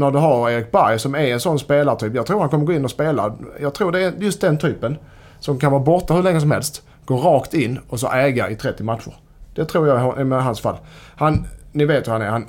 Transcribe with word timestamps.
när 0.00 0.10
du 0.10 0.18
har 0.18 0.50
Erik 0.50 0.72
Berg 0.72 0.98
som 0.98 1.14
är 1.14 1.32
en 1.32 1.40
sån 1.40 1.58
spelartyp. 1.58 2.14
Jag 2.14 2.26
tror 2.26 2.40
han 2.40 2.48
kommer 2.48 2.64
gå 2.64 2.72
in 2.72 2.84
och 2.84 2.90
spela. 2.90 3.34
Jag 3.60 3.74
tror 3.74 3.92
det 3.92 4.00
är 4.00 4.12
just 4.18 4.40
den 4.40 4.58
typen. 4.58 4.98
Som 5.38 5.58
kan 5.58 5.72
vara 5.72 5.82
borta 5.82 6.14
hur 6.14 6.22
länge 6.22 6.40
som 6.40 6.50
helst. 6.50 6.82
Gå 7.04 7.16
rakt 7.16 7.54
in 7.54 7.80
och 7.88 8.00
så 8.00 8.12
äga 8.12 8.50
i 8.50 8.56
30 8.56 8.82
matcher. 8.82 9.14
Det 9.54 9.64
tror 9.64 9.88
jag 9.88 10.18
är 10.18 10.24
med 10.24 10.44
hans 10.44 10.60
fall. 10.60 10.76
Han, 11.16 11.46
ni 11.72 11.84
vet 11.84 12.08
hur 12.08 12.12
han 12.12 12.22
är. 12.22 12.28
Han, 12.28 12.46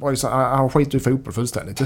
han, 0.00 0.16
han 0.32 0.70
skiter 0.70 0.96
i 0.96 1.00
fotboll 1.00 1.32
fullständigt. 1.32 1.82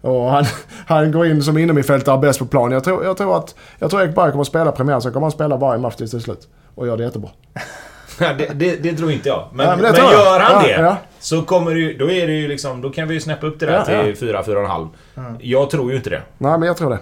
Och 0.00 0.30
han, 0.30 0.44
han 0.86 1.12
går 1.12 1.26
in 1.26 1.42
som 1.42 1.58
innermittfältare 1.58 2.18
bäst 2.18 2.38
på 2.38 2.46
plan. 2.46 2.72
Jag 2.72 2.84
tror, 2.84 3.04
jag 3.04 3.16
tror 3.16 3.36
att 3.36 3.54
jag 3.78 3.90
tror 3.90 4.02
Erik 4.02 4.14
Berg 4.14 4.30
kommer 4.30 4.42
att 4.42 4.48
spela 4.48 4.72
premiär, 4.72 5.00
så 5.00 5.10
kommer 5.10 5.24
han 5.24 5.30
spela 5.30 5.56
varje 5.56 5.80
match 5.80 5.96
till 5.96 6.08
slut. 6.08 6.48
Och 6.74 6.86
gör 6.86 6.96
det 6.96 7.04
jättebra. 7.04 7.30
det, 8.18 8.50
det, 8.54 8.76
det, 8.76 8.92
tror 8.92 9.10
inte 9.10 9.28
jag. 9.28 9.48
Men, 9.52 9.66
ja, 9.66 9.76
men, 9.76 9.82
men 9.82 9.94
gör 9.94 10.40
han 10.40 10.52
ja, 10.52 10.62
det 10.62 10.82
ja. 10.82 10.96
Så 11.20 11.42
kommer 11.42 11.74
det 11.74 11.80
ju, 11.80 11.98
då 11.98 12.10
är 12.10 12.26
det 12.26 12.32
ju 12.32 12.48
liksom, 12.48 12.80
då 12.80 12.90
kan 12.90 13.08
vi 13.08 13.14
ju 13.14 13.20
snäppa 13.20 13.46
upp 13.46 13.60
det 13.60 13.66
där 13.66 14.12
till 14.12 14.28
4-4,5. 14.28 14.88
Mm. 15.16 15.36
Jag 15.40 15.70
tror 15.70 15.90
ju 15.90 15.96
inte 15.96 16.10
det. 16.10 16.22
Nej, 16.38 16.58
men 16.58 16.62
jag 16.62 16.76
tror 16.76 16.90
det. 16.90 16.98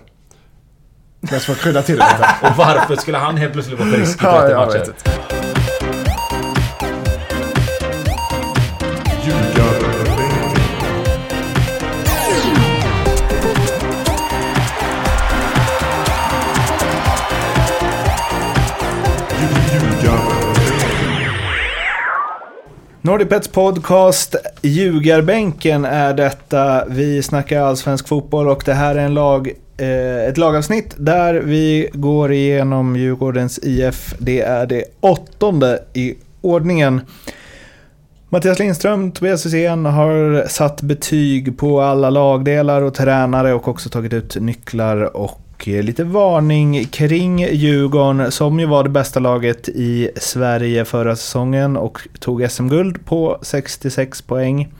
Mest 1.21 1.47
för 1.47 1.53
att 1.53 1.59
krydda 1.59 1.83
till 1.83 1.97
det 1.97 2.05
lite. 2.05 2.29
Och 2.47 2.57
varför 2.57 2.97
skulle 2.97 3.19
han 3.19 3.37
helt 3.37 3.53
plötsligt 3.53 3.79
vara 3.79 3.91
frisk 3.91 4.23
i 4.23 4.25
30 4.25 4.51
ja, 4.51 5.36
Nordic 23.07 23.29
Pets 23.29 23.49
podcast 23.49 24.37
Ljugarbänken 24.63 25.85
är 25.85 26.15
detta. 26.15 26.85
Vi 26.89 27.23
snackar 27.23 27.61
allsvensk 27.61 28.09
fotboll 28.09 28.49
och 28.49 28.63
det 28.67 28.75
här 28.75 28.95
är 28.95 29.05
en 29.05 29.15
lag, 29.15 29.51
eh, 29.77 30.29
ett 30.29 30.39
lagavsnitt 30.39 30.95
där 30.97 31.35
vi 31.35 31.89
går 31.93 32.33
igenom 32.33 32.97
Djurgårdens 32.97 33.59
IF. 33.63 34.15
Det 34.19 34.41
är 34.41 34.67
det 34.67 34.85
åttonde 35.01 35.83
i 35.93 36.15
ordningen. 36.41 37.01
Mattias 38.29 38.59
Lindström, 38.59 39.13
Tobias 39.13 39.47
Hysén 39.47 39.85
har 39.85 40.49
satt 40.49 40.83
betyg 40.83 41.59
på 41.59 41.81
alla 41.81 42.11
lagdelar 42.11 42.83
och 42.83 42.95
tränare 42.95 43.55
och 43.55 43.69
också 43.69 43.89
tagit 43.89 44.13
ut 44.13 44.37
nycklar 44.41 45.17
och 45.17 45.46
och 45.57 45.69
eh, 45.69 45.83
lite 45.83 46.05
varning 46.05 46.85
kring 46.85 47.39
Djurgården 47.39 48.33
som 48.33 48.61
ju 48.61 48.67
var 48.67 48.85
det 48.85 48.91
bästa 48.91 49.21
laget 49.21 49.69
i 49.69 50.11
Sverige 50.17 50.85
förra 50.85 51.17
säsongen 51.17 51.77
och 51.77 51.99
tog 52.19 52.51
SM-guld 52.51 53.05
på 53.05 53.39
66 53.43 54.23
poäng. 54.23 54.73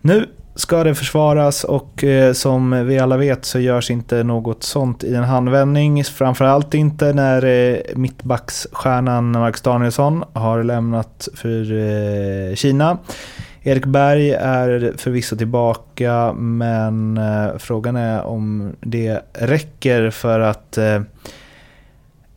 Nu 0.00 0.28
ska 0.54 0.84
det 0.84 0.94
försvaras 0.94 1.64
och 1.64 2.04
eh, 2.04 2.32
som 2.32 2.86
vi 2.86 2.98
alla 2.98 3.16
vet 3.16 3.44
så 3.44 3.58
görs 3.58 3.90
inte 3.90 4.22
något 4.22 4.62
sånt 4.62 5.04
i 5.04 5.14
en 5.14 5.24
handvändning. 5.24 6.04
Framförallt 6.04 6.74
inte 6.74 7.12
när 7.12 7.44
eh, 7.44 7.78
mittbacksstjärnan 7.94 9.30
Marcus 9.30 9.62
Danielsson 9.62 10.24
har 10.32 10.62
lämnat 10.62 11.28
för 11.34 11.72
eh, 11.72 12.54
Kina. 12.54 12.98
Erik 13.66 13.84
Berg 13.86 14.30
är 14.30 14.94
förvisso 14.96 15.36
tillbaka, 15.36 16.32
men 16.32 17.18
eh, 17.18 17.58
frågan 17.58 17.96
är 17.96 18.22
om 18.22 18.72
det 18.80 19.20
räcker 19.32 20.10
för 20.10 20.40
att 20.40 20.78
eh, 20.78 21.02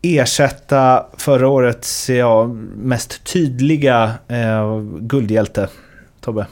ersätta 0.02 1.06
förra 1.18 1.48
årets 1.48 2.10
ja, 2.10 2.48
mest 2.76 3.24
tydliga 3.24 4.14
eh, 4.28 4.82
guldhjälte. 5.00 5.70
Tobbe? 6.22 6.46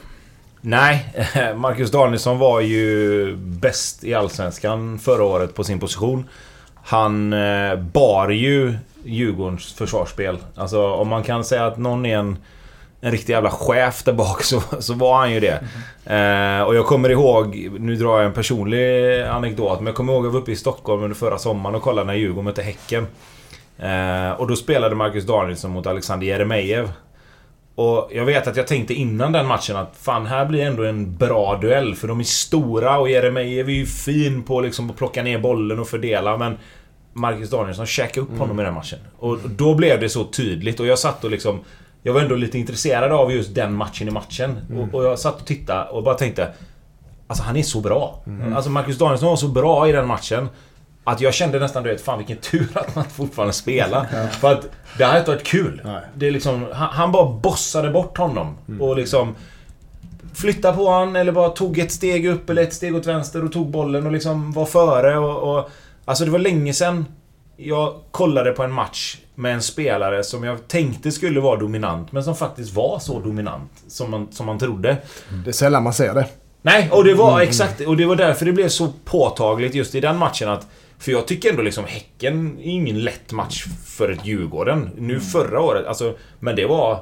Nej, 0.60 1.14
Marcus 1.56 1.90
Danielsson 1.90 2.38
var 2.38 2.60
ju 2.60 3.36
bäst 3.36 4.04
i 4.04 4.14
Allsvenskan 4.14 4.98
förra 4.98 5.24
året 5.24 5.54
på 5.54 5.64
sin 5.64 5.80
position. 5.80 6.24
Han 6.74 7.32
eh, 7.32 7.76
bar 7.76 8.28
ju 8.28 8.74
Djurgårdens 9.04 9.74
försvarsspel. 9.74 10.38
Alltså 10.54 10.90
om 10.92 11.08
man 11.08 11.22
kan 11.22 11.44
säga 11.44 11.66
att 11.66 11.78
någon 11.78 12.06
är 12.06 12.16
en 12.18 12.36
en 13.06 13.12
riktig 13.12 13.32
jävla 13.32 13.50
chef 13.50 14.02
där 14.02 14.12
bak 14.12 14.42
så, 14.42 14.62
så 14.78 14.94
var 14.94 15.18
han 15.18 15.32
ju 15.32 15.40
det. 15.40 15.60
Mm. 16.06 16.60
Eh, 16.60 16.66
och 16.66 16.76
jag 16.76 16.86
kommer 16.86 17.08
ihåg, 17.08 17.70
nu 17.78 17.96
drar 17.96 18.16
jag 18.16 18.26
en 18.26 18.32
personlig 18.32 19.20
anekdot, 19.22 19.78
men 19.78 19.86
jag 19.86 19.94
kommer 19.94 20.12
ihåg 20.12 20.22
att 20.22 20.26
jag 20.26 20.32
var 20.32 20.40
uppe 20.40 20.52
i 20.52 20.56
Stockholm 20.56 21.02
under 21.02 21.16
förra 21.16 21.38
sommaren 21.38 21.76
och 21.76 21.82
kollade 21.82 22.06
när 22.06 22.14
Djurgården 22.14 22.44
mötte 22.44 22.62
Häcken. 22.62 23.06
Eh, 23.78 24.30
och 24.30 24.46
då 24.46 24.56
spelade 24.56 24.94
Marcus 24.94 25.24
Danielsson 25.24 25.70
mot 25.70 25.86
Alexander 25.86 26.26
Jeremejeff. 26.26 26.90
Och 27.74 28.10
jag 28.12 28.24
vet 28.24 28.46
att 28.46 28.56
jag 28.56 28.66
tänkte 28.66 28.94
innan 28.94 29.32
den 29.32 29.46
matchen 29.46 29.76
att 29.76 29.96
fan, 30.00 30.26
här 30.26 30.46
blir 30.46 30.62
ändå 30.62 30.84
en 30.84 31.16
bra 31.16 31.56
duell. 31.56 31.94
För 31.94 32.08
de 32.08 32.20
är 32.20 32.24
stora 32.24 32.98
och 32.98 33.10
Jeremejeff 33.10 33.68
är 33.68 33.72
ju 33.72 33.86
fin 33.86 34.42
på 34.42 34.60
liksom 34.60 34.90
att 34.90 34.96
plocka 34.96 35.22
ner 35.22 35.38
bollen 35.38 35.78
och 35.78 35.88
fördela. 35.88 36.36
Men 36.36 36.58
Marcus 37.12 37.50
Danielsson 37.50 37.86
käkade 37.86 38.20
upp 38.20 38.38
honom 38.38 38.50
mm. 38.50 38.60
i 38.60 38.64
den 38.64 38.74
matchen. 38.74 38.98
Och 39.18 39.38
då 39.56 39.74
blev 39.74 40.00
det 40.00 40.08
så 40.08 40.24
tydligt 40.24 40.80
och 40.80 40.86
jag 40.86 40.98
satt 40.98 41.24
och 41.24 41.30
liksom 41.30 41.60
jag 42.06 42.12
var 42.12 42.20
ändå 42.20 42.34
lite 42.34 42.58
intresserad 42.58 43.12
av 43.12 43.32
just 43.32 43.54
den 43.54 43.74
matchen 43.74 44.08
i 44.08 44.10
matchen. 44.10 44.58
Mm. 44.70 44.82
Och, 44.82 44.94
och, 44.94 45.04
jag 45.04 45.18
satt 45.18 45.40
och 45.40 45.46
tittade 45.46 45.90
och 45.90 46.02
bara 46.02 46.14
tänkte... 46.14 46.52
Alltså 47.26 47.44
han 47.44 47.56
är 47.56 47.62
så 47.62 47.80
bra. 47.80 48.22
Mm. 48.26 48.56
Alltså 48.56 48.70
Marcus 48.70 48.98
Danielsson 48.98 49.28
var 49.28 49.36
så 49.36 49.48
bra 49.48 49.88
i 49.88 49.92
den 49.92 50.06
matchen. 50.06 50.48
Att 51.04 51.20
jag 51.20 51.34
kände 51.34 51.58
nästan 51.58 51.82
du 51.82 51.90
vet, 51.90 52.00
fan 52.00 52.18
vilken 52.18 52.36
tur 52.36 52.68
att 52.74 52.94
man 52.94 53.04
fortfarande 53.04 53.52
spelar. 53.52 54.06
ja. 54.12 54.28
För 54.28 54.52
att 54.52 54.68
det 54.98 55.04
hade 55.04 55.18
inte 55.18 55.30
varit 55.30 55.46
kul. 55.46 55.80
Nej. 55.84 56.00
Det 56.14 56.26
är 56.26 56.30
liksom, 56.30 56.66
han, 56.72 56.88
han 56.88 57.12
bara 57.12 57.32
bossade 57.32 57.90
bort 57.90 58.18
honom. 58.18 58.56
Mm. 58.68 58.82
Och 58.82 58.96
liksom... 58.96 59.34
Flyttade 60.34 60.76
på 60.76 60.90
han 60.90 61.16
eller 61.16 61.32
bara 61.32 61.48
tog 61.48 61.78
ett 61.78 61.92
steg 61.92 62.26
upp 62.26 62.50
eller 62.50 62.62
ett 62.62 62.74
steg 62.74 62.96
åt 62.96 63.06
vänster 63.06 63.44
och 63.44 63.52
tog 63.52 63.70
bollen 63.70 64.06
och 64.06 64.12
liksom 64.12 64.52
var 64.52 64.66
före 64.66 65.18
och... 65.18 65.56
och 65.56 65.70
alltså 66.04 66.24
det 66.24 66.30
var 66.30 66.38
länge 66.38 66.72
sedan 66.72 67.06
jag 67.56 67.94
kollade 68.10 68.52
på 68.52 68.62
en 68.62 68.72
match 68.72 69.16
med 69.38 69.54
en 69.54 69.62
spelare 69.62 70.24
som 70.24 70.44
jag 70.44 70.68
tänkte 70.68 71.12
skulle 71.12 71.40
vara 71.40 71.60
dominant, 71.60 72.12
men 72.12 72.24
som 72.24 72.36
faktiskt 72.36 72.74
var 72.74 72.98
så 72.98 73.20
dominant 73.20 73.70
som 73.88 74.10
man, 74.10 74.28
som 74.32 74.46
man 74.46 74.58
trodde. 74.58 74.96
Det 75.44 75.50
är 75.50 75.52
sällan 75.52 75.82
man 75.82 75.92
ser 75.92 76.14
det. 76.14 76.26
Nej, 76.62 76.88
och 76.92 77.04
det 77.04 77.14
var 77.14 77.32
mm. 77.32 77.48
exakt, 77.48 77.80
och 77.80 77.96
det 77.96 78.06
var 78.06 78.16
därför 78.16 78.46
det 78.46 78.52
blev 78.52 78.68
så 78.68 78.92
påtagligt 79.04 79.74
just 79.74 79.94
i 79.94 80.00
den 80.00 80.16
matchen 80.16 80.48
att 80.48 80.66
för 80.98 81.12
jag 81.12 81.26
tycker 81.26 81.50
ändå 81.50 81.62
liksom 81.62 81.84
Häcken 81.86 82.58
är 82.58 82.70
ingen 82.70 83.00
lätt 83.04 83.32
match 83.32 83.66
för 83.86 84.10
ett 84.10 84.26
Djurgården. 84.26 84.90
Nu 84.96 85.14
mm. 85.14 85.20
förra 85.20 85.60
året, 85.60 85.86
alltså, 85.86 86.14
men 86.40 86.56
det 86.56 86.66
var... 86.66 87.00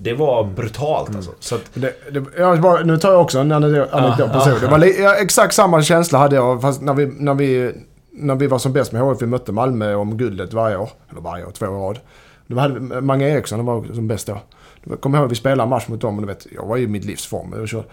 Det 0.00 0.14
var 0.14 0.42
mm. 0.42 0.54
brutalt 0.54 1.16
alltså. 1.16 1.30
Så 1.40 1.54
att, 1.54 1.70
det, 1.74 2.10
det, 2.10 2.24
jag 2.38 2.86
nu 2.86 2.96
tar 2.96 3.12
jag 3.12 3.20
också 3.20 3.38
en 3.38 3.52
anekdot 3.52 4.32
på 4.32 4.40
så. 4.40 4.58
Det 4.60 4.66
var 4.66 5.22
exakt 5.22 5.54
samma 5.54 5.82
känsla 5.82 6.18
hade 6.18 6.36
jag 6.36 6.60
fast 6.60 6.82
när 6.82 6.94
vi, 6.94 7.06
när 7.06 7.34
vi 7.34 7.72
när 8.20 8.34
vi 8.34 8.46
var 8.46 8.58
som 8.58 8.72
bäst 8.72 8.92
med 8.92 9.08
HIF, 9.08 9.22
vi 9.22 9.26
mötte 9.26 9.52
Malmö 9.52 9.94
om 9.94 10.16
guldet 10.16 10.52
varje 10.52 10.76
år. 10.76 10.90
Eller 11.10 11.20
varje 11.20 11.46
år, 11.46 11.50
två 11.50 11.66
år 11.66 11.88
rad. 11.88 11.98
Då 12.46 12.58
hade 12.58 12.74
vi, 12.74 13.00
Mange 13.00 13.28
Eriksson 13.28 13.66
var 13.66 13.84
som 13.94 14.08
bäst 14.08 14.26
då. 14.26 14.38
Jag 14.84 15.00
kommer 15.00 15.18
ihåg 15.18 15.26
att 15.26 15.32
vi 15.32 15.36
spelade 15.36 15.62
en 15.62 15.68
match 15.68 15.88
mot 15.88 16.00
dem 16.00 16.14
och 16.14 16.20
du 16.22 16.26
vet, 16.26 16.46
jag 16.50 16.66
var 16.66 16.76
i 16.76 16.86
mitt 16.86 17.04
livs 17.04 17.26
form. 17.26 17.54
Jag 17.56 17.84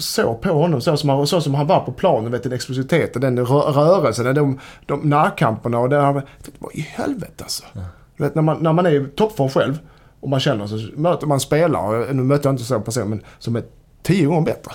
såg 0.00 0.40
på 0.40 0.48
honom 0.48 0.80
så 0.80 0.96
som, 0.96 1.08
han, 1.08 1.26
så 1.26 1.40
som 1.40 1.54
han 1.54 1.66
var 1.66 1.80
på 1.80 1.92
planen, 1.92 2.32
vet, 2.32 2.42
den 2.42 2.52
explositeten, 2.52 3.22
den 3.22 3.46
rörelsen, 3.46 4.34
de, 4.34 4.58
de 4.86 5.00
närkamperna 5.00 5.78
och 5.78 5.88
det 5.88 6.00
här. 6.00 6.12
Vad 6.58 6.74
i 6.74 6.80
helvete 6.80 7.44
alltså. 7.44 7.64
Ja. 7.72 7.80
Du 8.16 8.24
vet, 8.24 8.34
när 8.34 8.42
man, 8.42 8.62
när 8.62 8.72
man 8.72 8.86
är 8.86 8.90
i 8.90 9.06
toppform 9.06 9.48
själv 9.48 9.78
och 10.20 10.28
man 10.28 10.40
känner 10.40 10.66
så 10.66 10.76
möter 10.96 11.26
man 11.26 11.40
spelare, 11.40 12.12
nu 12.12 12.22
möter 12.22 12.48
jag 12.48 12.52
inte 12.52 12.64
så 12.64 12.80
person, 12.80 13.08
men 13.08 13.22
som 13.38 13.56
är 13.56 13.62
tio 14.02 14.26
gånger 14.26 14.42
bättre. 14.42 14.72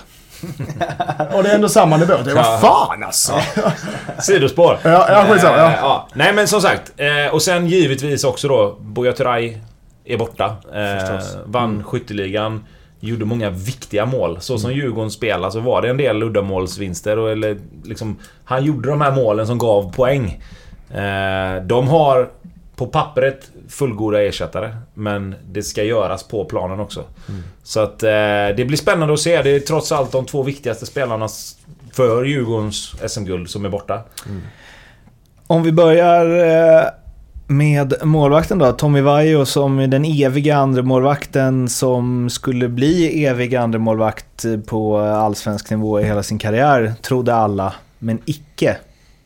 Och 1.32 1.42
det 1.42 1.50
är 1.50 1.54
ändå 1.54 1.68
samma 1.68 1.96
nivå. 1.96 2.14
Det 2.24 2.30
är 2.30 2.34
vad 2.34 2.60
fan 2.60 3.02
alltså. 3.02 3.40
Sidospår. 4.18 4.78
Ja, 4.82 5.06
ja 5.08 5.26
skitsamma. 5.30 5.56
Ja. 5.56 5.72
ja. 5.80 6.08
Nej 6.14 6.32
men 6.32 6.48
som 6.48 6.60
sagt. 6.60 6.92
Eh, 6.96 7.34
och 7.34 7.42
sen 7.42 7.66
givetvis 7.66 8.24
också 8.24 8.48
då 8.48 8.76
Buya 8.80 9.12
Turay 9.12 9.56
är 10.04 10.18
borta. 10.18 10.56
Eh, 10.74 11.20
vann 11.44 11.70
mm. 11.70 11.84
skytteligan. 11.84 12.64
Gjorde 13.00 13.24
många 13.24 13.50
viktiga 13.50 14.06
mål. 14.06 14.40
Så 14.40 14.58
som 14.58 14.70
mm. 14.70 14.82
Djurgården 14.82 15.10
spelar 15.10 15.50
så 15.50 15.60
var 15.60 15.82
det 15.82 15.88
en 15.88 15.96
del 15.96 16.22
uddamålsvinster. 16.22 17.18
Och, 17.18 17.30
eller, 17.30 17.58
liksom, 17.84 18.18
han 18.44 18.64
gjorde 18.64 18.88
de 18.88 19.00
här 19.00 19.12
målen 19.12 19.46
som 19.46 19.58
gav 19.58 19.92
poäng. 19.92 20.42
Eh, 20.90 21.62
de 21.62 21.88
har 21.88 22.28
på 22.76 22.86
pappret 22.86 23.50
fullgoda 23.68 24.22
ersättare. 24.22 24.76
Men 24.94 25.34
det 25.50 25.62
ska 25.62 25.82
göras 25.82 26.22
på 26.22 26.44
planen 26.44 26.80
också. 26.80 27.04
Mm. 27.28 27.42
Så 27.62 27.80
att 27.80 28.02
eh, 28.02 28.08
det 28.56 28.66
blir 28.66 28.76
spännande 28.76 29.14
att 29.14 29.20
se. 29.20 29.42
Det 29.42 29.50
är 29.50 29.60
trots 29.60 29.92
allt 29.92 30.12
de 30.12 30.26
två 30.26 30.42
viktigaste 30.42 30.86
spelarna 30.86 31.28
för 31.92 32.24
Djurgårdens 32.24 32.94
SM-guld 33.08 33.50
som 33.50 33.64
är 33.64 33.68
borta. 33.68 34.02
Mm. 34.26 34.42
Om 35.46 35.62
vi 35.62 35.72
börjar 35.72 36.26
eh, 36.78 36.88
med 37.48 37.94
målvakten 38.02 38.58
då. 38.58 38.72
Tommy 38.72 39.00
Vaiho 39.00 39.44
som 39.44 39.90
den 39.90 40.04
eviga 40.04 40.56
andra 40.56 40.82
målvakten 40.82 41.68
som 41.68 42.30
skulle 42.30 42.68
bli 42.68 43.24
evig 43.24 43.54
andra 43.54 43.78
målvakt 43.78 44.44
på 44.66 44.98
allsvensk 44.98 45.70
nivå 45.70 46.00
i 46.00 46.04
hela 46.04 46.22
sin 46.22 46.38
karriär, 46.38 46.94
trodde 47.02 47.34
alla. 47.34 47.74
Men 47.98 48.18
icke. 48.24 48.76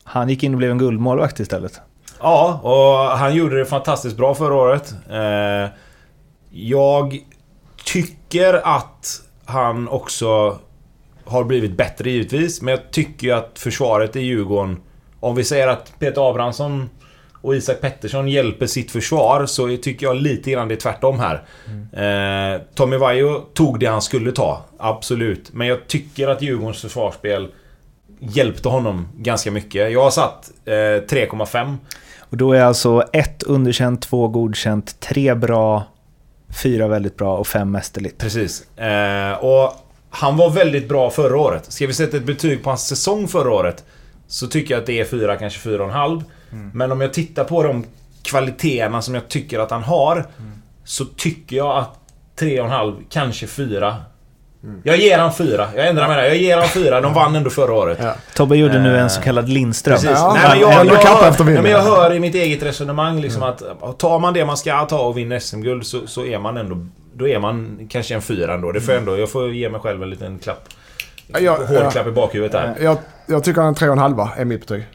Han 0.03 0.29
gick 0.29 0.43
in 0.43 0.53
och 0.53 0.57
blev 0.57 0.71
en 0.71 0.77
guldmålvakt 0.77 1.39
istället. 1.39 1.81
Ja, 2.23 2.59
och 2.63 3.17
han 3.17 3.35
gjorde 3.35 3.59
det 3.59 3.65
fantastiskt 3.65 4.17
bra 4.17 4.35
förra 4.35 4.55
året. 4.55 4.93
Eh, 5.09 5.71
jag 6.49 7.19
tycker 7.85 8.53
att 8.53 9.21
han 9.45 9.87
också 9.87 10.59
har 11.25 11.43
blivit 11.43 11.77
bättre 11.77 12.09
givetvis, 12.09 12.61
men 12.61 12.71
jag 12.71 12.91
tycker 12.91 13.27
ju 13.27 13.33
att 13.33 13.59
försvaret 13.59 14.15
i 14.15 14.19
Djurgården... 14.19 14.81
Om 15.19 15.35
vi 15.35 15.43
säger 15.43 15.67
att 15.67 15.99
Peter 15.99 16.29
Abrahamsson 16.29 16.89
och 17.41 17.55
Isak 17.55 17.81
Pettersson 17.81 18.27
hjälper 18.27 18.65
sitt 18.65 18.91
försvar 18.91 19.45
så 19.45 19.77
tycker 19.77 20.05
jag 20.05 20.15
lite 20.15 20.51
grann 20.51 20.67
det 20.67 20.73
är 20.73 20.79
tvärtom 20.79 21.19
här. 21.19 21.43
Eh, 21.93 22.61
Tommy 22.75 22.97
Vaiho 22.97 23.39
tog 23.53 23.79
det 23.79 23.85
han 23.85 24.01
skulle 24.01 24.31
ta, 24.31 24.65
absolut. 24.77 25.53
Men 25.53 25.67
jag 25.67 25.87
tycker 25.87 26.27
att 26.27 26.41
Djurgårdens 26.41 26.81
försvarsspel 26.81 27.47
hjälpte 28.19 28.69
honom 28.69 29.07
ganska 29.17 29.51
mycket. 29.51 29.91
Jag 29.91 30.03
har 30.03 30.11
satt 30.11 30.51
eh, 30.65 30.71
3,5. 30.71 31.77
Och 32.33 32.37
då 32.37 32.53
är 32.53 32.61
alltså 32.61 33.03
ett 33.13 33.43
underkänt, 33.43 34.01
två 34.01 34.27
godkänt, 34.27 34.99
tre 34.99 35.35
bra, 35.35 35.83
fyra 36.63 36.87
väldigt 36.87 37.17
bra 37.17 37.37
och 37.37 37.47
fem 37.47 37.71
mästerligt. 37.71 38.17
Precis. 38.17 38.77
Eh, 38.77 39.33
och 39.33 39.73
han 40.09 40.37
var 40.37 40.49
väldigt 40.49 40.89
bra 40.89 41.09
förra 41.09 41.37
året. 41.37 41.71
Ska 41.71 41.87
vi 41.87 41.93
sätta 41.93 42.17
ett 42.17 42.25
betyg 42.25 42.63
på 42.63 42.69
hans 42.69 42.87
säsong 42.87 43.27
förra 43.27 43.51
året 43.51 43.83
så 44.27 44.47
tycker 44.47 44.73
jag 44.73 44.81
att 44.81 44.85
det 44.87 44.99
är 44.99 45.05
fyra, 45.05 45.35
kanske 45.35 45.59
fyra 45.59 45.83
och 45.83 45.89
en 45.89 45.95
halv. 45.95 46.23
Men 46.73 46.91
om 46.91 47.01
jag 47.01 47.13
tittar 47.13 47.43
på 47.43 47.63
de 47.63 47.85
kvaliteterna 48.23 49.01
som 49.01 49.15
jag 49.15 49.27
tycker 49.27 49.59
att 49.59 49.71
han 49.71 49.83
har 49.83 50.25
så 50.83 51.05
tycker 51.05 51.55
jag 51.55 51.77
att 51.77 51.99
tre 52.35 52.59
och 52.59 52.65
en 52.65 52.71
halv, 52.71 52.95
kanske 53.09 53.47
fyra. 53.47 53.95
Jag 54.83 54.97
ger 54.97 55.17
han 55.17 55.33
fyra. 55.33 55.67
Jag 55.75 55.87
ändrar 55.87 56.07
mig 56.07 56.17
där. 56.17 56.23
Jag 56.23 56.37
ger 56.37 56.57
han 56.57 56.67
fyra. 56.67 57.01
De 57.01 57.13
vann 57.13 57.35
ändå 57.35 57.49
förra 57.49 57.73
året. 57.73 57.97
Ja. 58.01 58.13
Tobbe 58.33 58.57
gjorde 58.57 58.79
nu 58.79 58.97
en 58.97 59.03
Eh, 59.03 59.07
så 59.07 59.21
kallad 59.21 59.49
Lindström. 59.49 59.95
Precis. 59.95 60.09
Ja, 60.09 60.33
nej, 60.33 60.49
men 60.49 60.59
jag, 60.59 60.85
jag, 60.85 61.01
kappa 61.01 61.31
hör, 61.31 61.43
nej, 61.45 61.61
men 61.61 61.71
jag 61.71 61.81
hör 61.81 62.13
i 62.13 62.19
mitt 62.19 62.35
eget 62.35 62.63
resonemang 62.63 63.21
liksom 63.21 63.43
att 63.43 63.63
tar 63.99 64.19
man 64.19 64.33
det 64.33 64.45
man 64.45 64.57
ska 64.57 64.85
ta 64.85 64.99
och 64.99 65.17
vinner 65.17 65.39
SM-guld 65.39 65.85
så, 65.85 66.07
så 66.07 66.25
är 66.25 66.39
man 66.39 66.57
ändå... 66.57 66.87
Då 67.15 67.27
är 67.27 67.39
man 67.39 67.87
kanske 67.89 68.15
en 68.15 68.21
fyra 68.21 68.53
ändå. 68.53 68.71
Det 68.71 68.81
får 68.81 68.93
jag 68.93 68.99
ändå... 68.99 69.17
Jag 69.17 69.31
får 69.31 69.49
ge 69.49 69.69
mig 69.69 69.81
själv 69.81 70.03
en 70.03 70.09
liten 70.09 70.39
klapp. 70.39 70.69
Ja, 71.27 71.39
ja. 71.39 71.57
Hård 71.67 71.91
klapp 71.91 72.07
i 72.07 72.11
bakhuvudet 72.11 72.51
där. 72.51 72.75
Jag, 72.81 72.97
jag 73.25 73.43
tycker 73.43 73.61
han 73.61 73.69
är 73.69 73.75
tre 73.75 73.87
och 73.87 73.93
en 73.93 73.99
halva 73.99 74.29
är 74.37 74.45
mitt 74.45 74.59
betyg. 74.59 74.87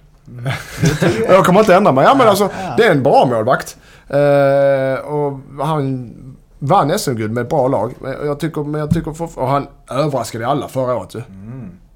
Och 1.28 1.34
jag 1.34 1.44
kommer 1.44 1.60
inte 1.60 1.74
ändra 1.74 1.92
mig. 1.92 2.04
Ja, 2.04 2.14
men 2.14 2.28
alltså, 2.28 2.50
det 2.76 2.84
är 2.84 2.90
en 2.90 3.02
bra 3.02 3.26
målvakt. 3.26 3.76
Eh, 4.08 5.04
och 5.04 5.40
han 5.66 6.14
vann 6.58 6.98
SM-guld 6.98 7.32
med 7.32 7.42
ett 7.42 7.48
bra 7.50 7.68
lag. 7.68 7.94
Men 8.00 8.12
jag 8.26 8.40
tycker, 8.40 8.64
men 8.64 8.80
jag 8.80 8.94
tycker 8.94 9.12
för, 9.12 9.38
och 9.38 9.48
han 9.48 9.66
överraskade 9.90 10.46
alla 10.46 10.68
förra 10.68 10.96
året 10.96 11.14
ju. 11.14 11.22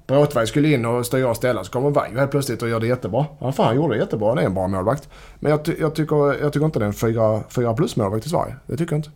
Bråtberg 0.07 0.47
skulle 0.47 0.73
in 0.73 0.85
och 0.85 1.05
styra 1.05 1.29
och 1.29 1.35
ställa 1.37 1.63
så 1.63 1.71
kommer 1.71 1.89
Vaiho 1.89 2.19
helt 2.19 2.31
plötsligt 2.31 2.61
och 2.61 2.69
gör 2.69 2.79
det 2.79 2.87
jättebra. 2.87 3.25
Ja, 3.39 3.51
fan, 3.51 3.65
han 3.65 3.75
gjorde 3.75 3.93
det 3.93 3.99
jättebra. 3.99 4.29
Han 4.29 4.37
är 4.37 4.41
en 4.43 4.53
bra 4.53 4.67
målvakt. 4.67 5.09
Men 5.39 5.51
jag, 5.51 5.65
ty, 5.65 5.75
jag, 5.79 5.95
tycker, 5.95 6.41
jag 6.41 6.53
tycker 6.53 6.65
inte 6.65 6.79
det 6.79 6.85
är 6.85 6.87
en 6.87 6.93
fyra, 6.93 7.43
fyra 7.49 7.73
plus 7.73 7.95
målvakt 7.95 8.25
i 8.25 8.29
Sverige. 8.29 8.55
Det 8.67 8.77
tycker 8.77 8.93
jag 8.93 8.99
inte. 8.99 9.09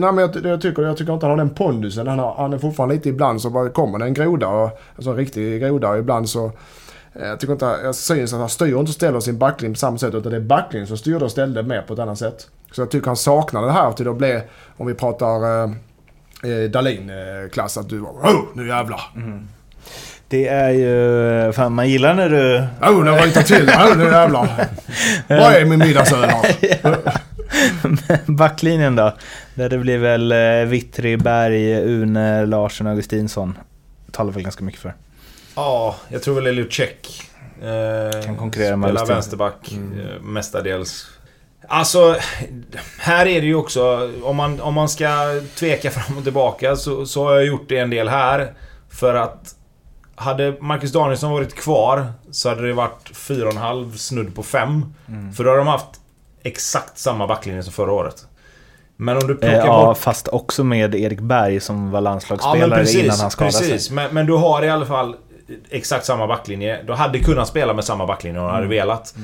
Nej, 0.00 0.12
men 0.12 0.18
jag, 0.18 0.46
jag, 0.46 0.60
tycker, 0.60 0.82
jag 0.82 0.96
tycker 0.96 1.12
inte 1.12 1.26
han 1.26 1.30
har 1.30 1.44
den 1.44 1.54
pondusen. 1.54 2.06
Han, 2.06 2.18
har, 2.18 2.34
han 2.34 2.52
är 2.52 2.58
fortfarande 2.58 2.94
lite 2.94 3.08
ibland 3.08 3.40
så 3.40 3.50
bara 3.50 3.68
kommer 3.68 3.98
det 3.98 4.04
en 4.04 4.14
groda. 4.14 4.48
Och, 4.48 4.78
alltså 4.96 5.10
en 5.10 5.16
riktig 5.16 5.60
groda 5.60 5.90
och 5.90 5.98
ibland 5.98 6.28
så... 6.28 6.46
eh, 7.12 7.26
Jag 7.28 7.40
tycker 7.40 7.52
inte, 7.52 7.76
jag 7.82 7.94
syns 7.94 8.32
att 8.32 8.40
han 8.40 8.48
styr 8.48 8.66
inte 8.66 8.80
och 8.80 8.88
ställer 8.88 9.20
sin 9.20 9.38
backlinje 9.38 9.74
på 9.74 9.78
samma 9.78 9.98
sätt 9.98 10.14
utan 10.14 10.32
det 10.32 10.36
är 10.38 10.40
backlinjen 10.40 10.86
som 10.86 10.96
styrde 10.96 11.24
och 11.24 11.30
ställde 11.30 11.62
med 11.62 11.86
på 11.86 11.92
ett 11.92 11.98
annat 11.98 12.18
sätt. 12.18 12.48
Så 12.74 12.80
jag 12.80 12.90
tycker 12.90 13.06
han 13.06 13.16
saknar 13.16 13.66
det 13.66 13.72
här 13.72 13.92
till 13.92 14.08
att 14.08 14.16
bli, 14.16 14.40
om 14.76 14.86
vi 14.86 14.94
pratar 14.94 15.64
eh, 15.64 15.70
eh, 16.50 16.70
Dahlin-klass, 16.70 17.76
att 17.76 17.88
du 17.88 18.00
oh, 18.00 18.44
nu 18.54 18.68
jävlar. 18.68 19.00
Det 20.28 20.48
är 20.48 20.70
ju... 20.70 21.52
Fan, 21.52 21.72
man 21.72 21.88
gillar 21.88 22.14
när 22.14 22.28
du... 22.28 22.66
Oh, 22.82 23.04
nu 23.04 23.10
ryter 23.10 23.42
till. 23.42 23.68
Oh, 23.68 23.96
nu 23.96 24.04
jävlar. 24.04 24.48
Vad 25.28 25.52
är 25.52 25.64
min 25.64 25.78
middagsöl 25.78 26.24
här? 26.24 26.56
Backlinjen 28.32 28.96
då? 28.96 29.12
Där 29.54 29.68
det 29.68 29.78
blir 29.78 29.98
väl 29.98 30.32
eh, 30.32 30.68
Vittry, 30.68 31.16
Berg, 31.16 31.72
Une, 31.72 32.46
Larsson, 32.46 32.86
Augustinsson. 32.86 33.58
Talar 34.10 34.32
väl 34.32 34.42
ganska 34.42 34.64
mycket 34.64 34.80
för. 34.80 34.94
Ja, 35.54 35.96
jag 36.08 36.22
tror 36.22 36.40
väl 36.40 36.54
Luchek 36.54 37.22
eh, 37.62 38.22
Kan 38.24 38.36
konkurrera 38.36 38.76
med 38.76 38.90
Spelar 38.90 39.06
vänsterback 39.06 39.72
eh, 39.72 40.22
mestadels. 40.22 41.06
Alltså, 41.68 42.16
här 42.98 43.26
är 43.26 43.40
det 43.40 43.46
ju 43.46 43.54
också... 43.54 44.10
Om 44.22 44.36
man, 44.36 44.60
om 44.60 44.74
man 44.74 44.88
ska 44.88 45.08
tveka 45.56 45.90
fram 45.90 46.18
och 46.18 46.24
tillbaka 46.24 46.76
så, 46.76 47.06
så 47.06 47.24
har 47.24 47.34
jag 47.34 47.44
gjort 47.46 47.68
det 47.68 47.78
en 47.78 47.90
del 47.90 48.08
här. 48.08 48.52
För 48.90 49.14
att... 49.14 49.54
Hade 50.16 50.54
Marcus 50.60 50.92
Danielsson 50.92 51.30
varit 51.32 51.54
kvar 51.54 52.12
så 52.30 52.48
hade 52.48 52.66
det 52.66 52.72
varit 52.72 53.10
4,5 53.14 53.92
snudd 53.96 54.34
på 54.34 54.42
5. 54.42 54.94
För 55.36 55.44
då 55.44 55.50
har 55.50 55.56
de 55.56 55.66
haft 55.66 55.86
exakt 56.42 56.98
samma 56.98 57.26
backlinje 57.26 57.62
som 57.62 57.72
förra 57.72 57.92
året. 57.92 58.26
Men 58.96 59.16
om 59.16 59.26
du 59.26 59.32
Eh, 59.32 59.38
plockar 59.38 59.66
ja, 59.66 59.86
bort 59.86 59.98
fast 59.98 60.28
också 60.28 60.64
med 60.64 60.94
Erik 60.94 61.20
Berg 61.20 61.60
som 61.60 61.90
var 61.90 61.96
Ja, 61.96 62.00
landslagsspelare 62.00 62.68
men 62.68 62.78
precis, 62.78 63.04
innan 63.04 63.18
han 63.18 63.30
skadade 63.30 63.58
precis. 63.58 63.86
sig. 63.86 63.94
Men, 63.94 64.14
men 64.14 64.26
du 64.26 64.32
har 64.32 64.62
i 64.62 64.70
alla 64.70 64.86
fall 64.86 65.16
exakt 65.70 66.04
samma 66.04 66.26
backlinje. 66.26 66.82
Du 66.86 66.92
hade 66.92 67.18
kunnat 67.18 67.48
spela 67.48 67.74
med 67.74 67.84
samma 67.84 68.06
backlinje 68.06 68.40
om 68.40 68.44
du 68.46 68.50
Mm. 68.50 68.54
hade 68.54 68.68
velat. 68.68 69.14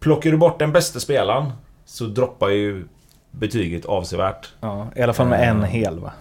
Plockar 0.00 0.30
du 0.30 0.36
bort 0.36 0.58
den 0.58 0.72
bästa 0.72 1.00
spelaren 1.00 1.52
så 1.86 2.04
droppar 2.04 2.48
ju 2.48 2.84
betyget 3.30 3.84
avsevärt. 3.84 4.48
Ja, 4.60 4.86
I 4.96 5.02
alla 5.02 5.12
fall 5.12 5.26
med 5.28 5.48
en 5.48 5.62
Eh. 5.62 5.68
hel 5.68 5.98
va? 6.00 6.12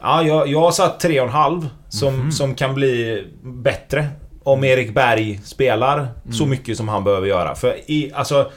Ja, 0.00 0.22
jag, 0.22 0.48
jag 0.48 0.60
har 0.60 0.70
satt 0.72 1.00
3,5 1.02 1.66
som, 1.88 2.14
Mhm. 2.16 2.32
som 2.32 2.54
kan 2.54 2.74
bli 2.74 3.24
bättre. 3.42 4.08
Om 4.42 4.64
Erik 4.64 4.94
Berg 4.94 5.40
spelar 5.44 5.98
Mm. 5.98 6.32
så 6.32 6.46
mycket 6.46 6.76
som 6.76 6.88
han 6.88 7.04
behöver 7.04 7.26
göra. 7.26 7.54
För 7.54 7.76
i, 7.90 8.12
alltså, 8.14 8.50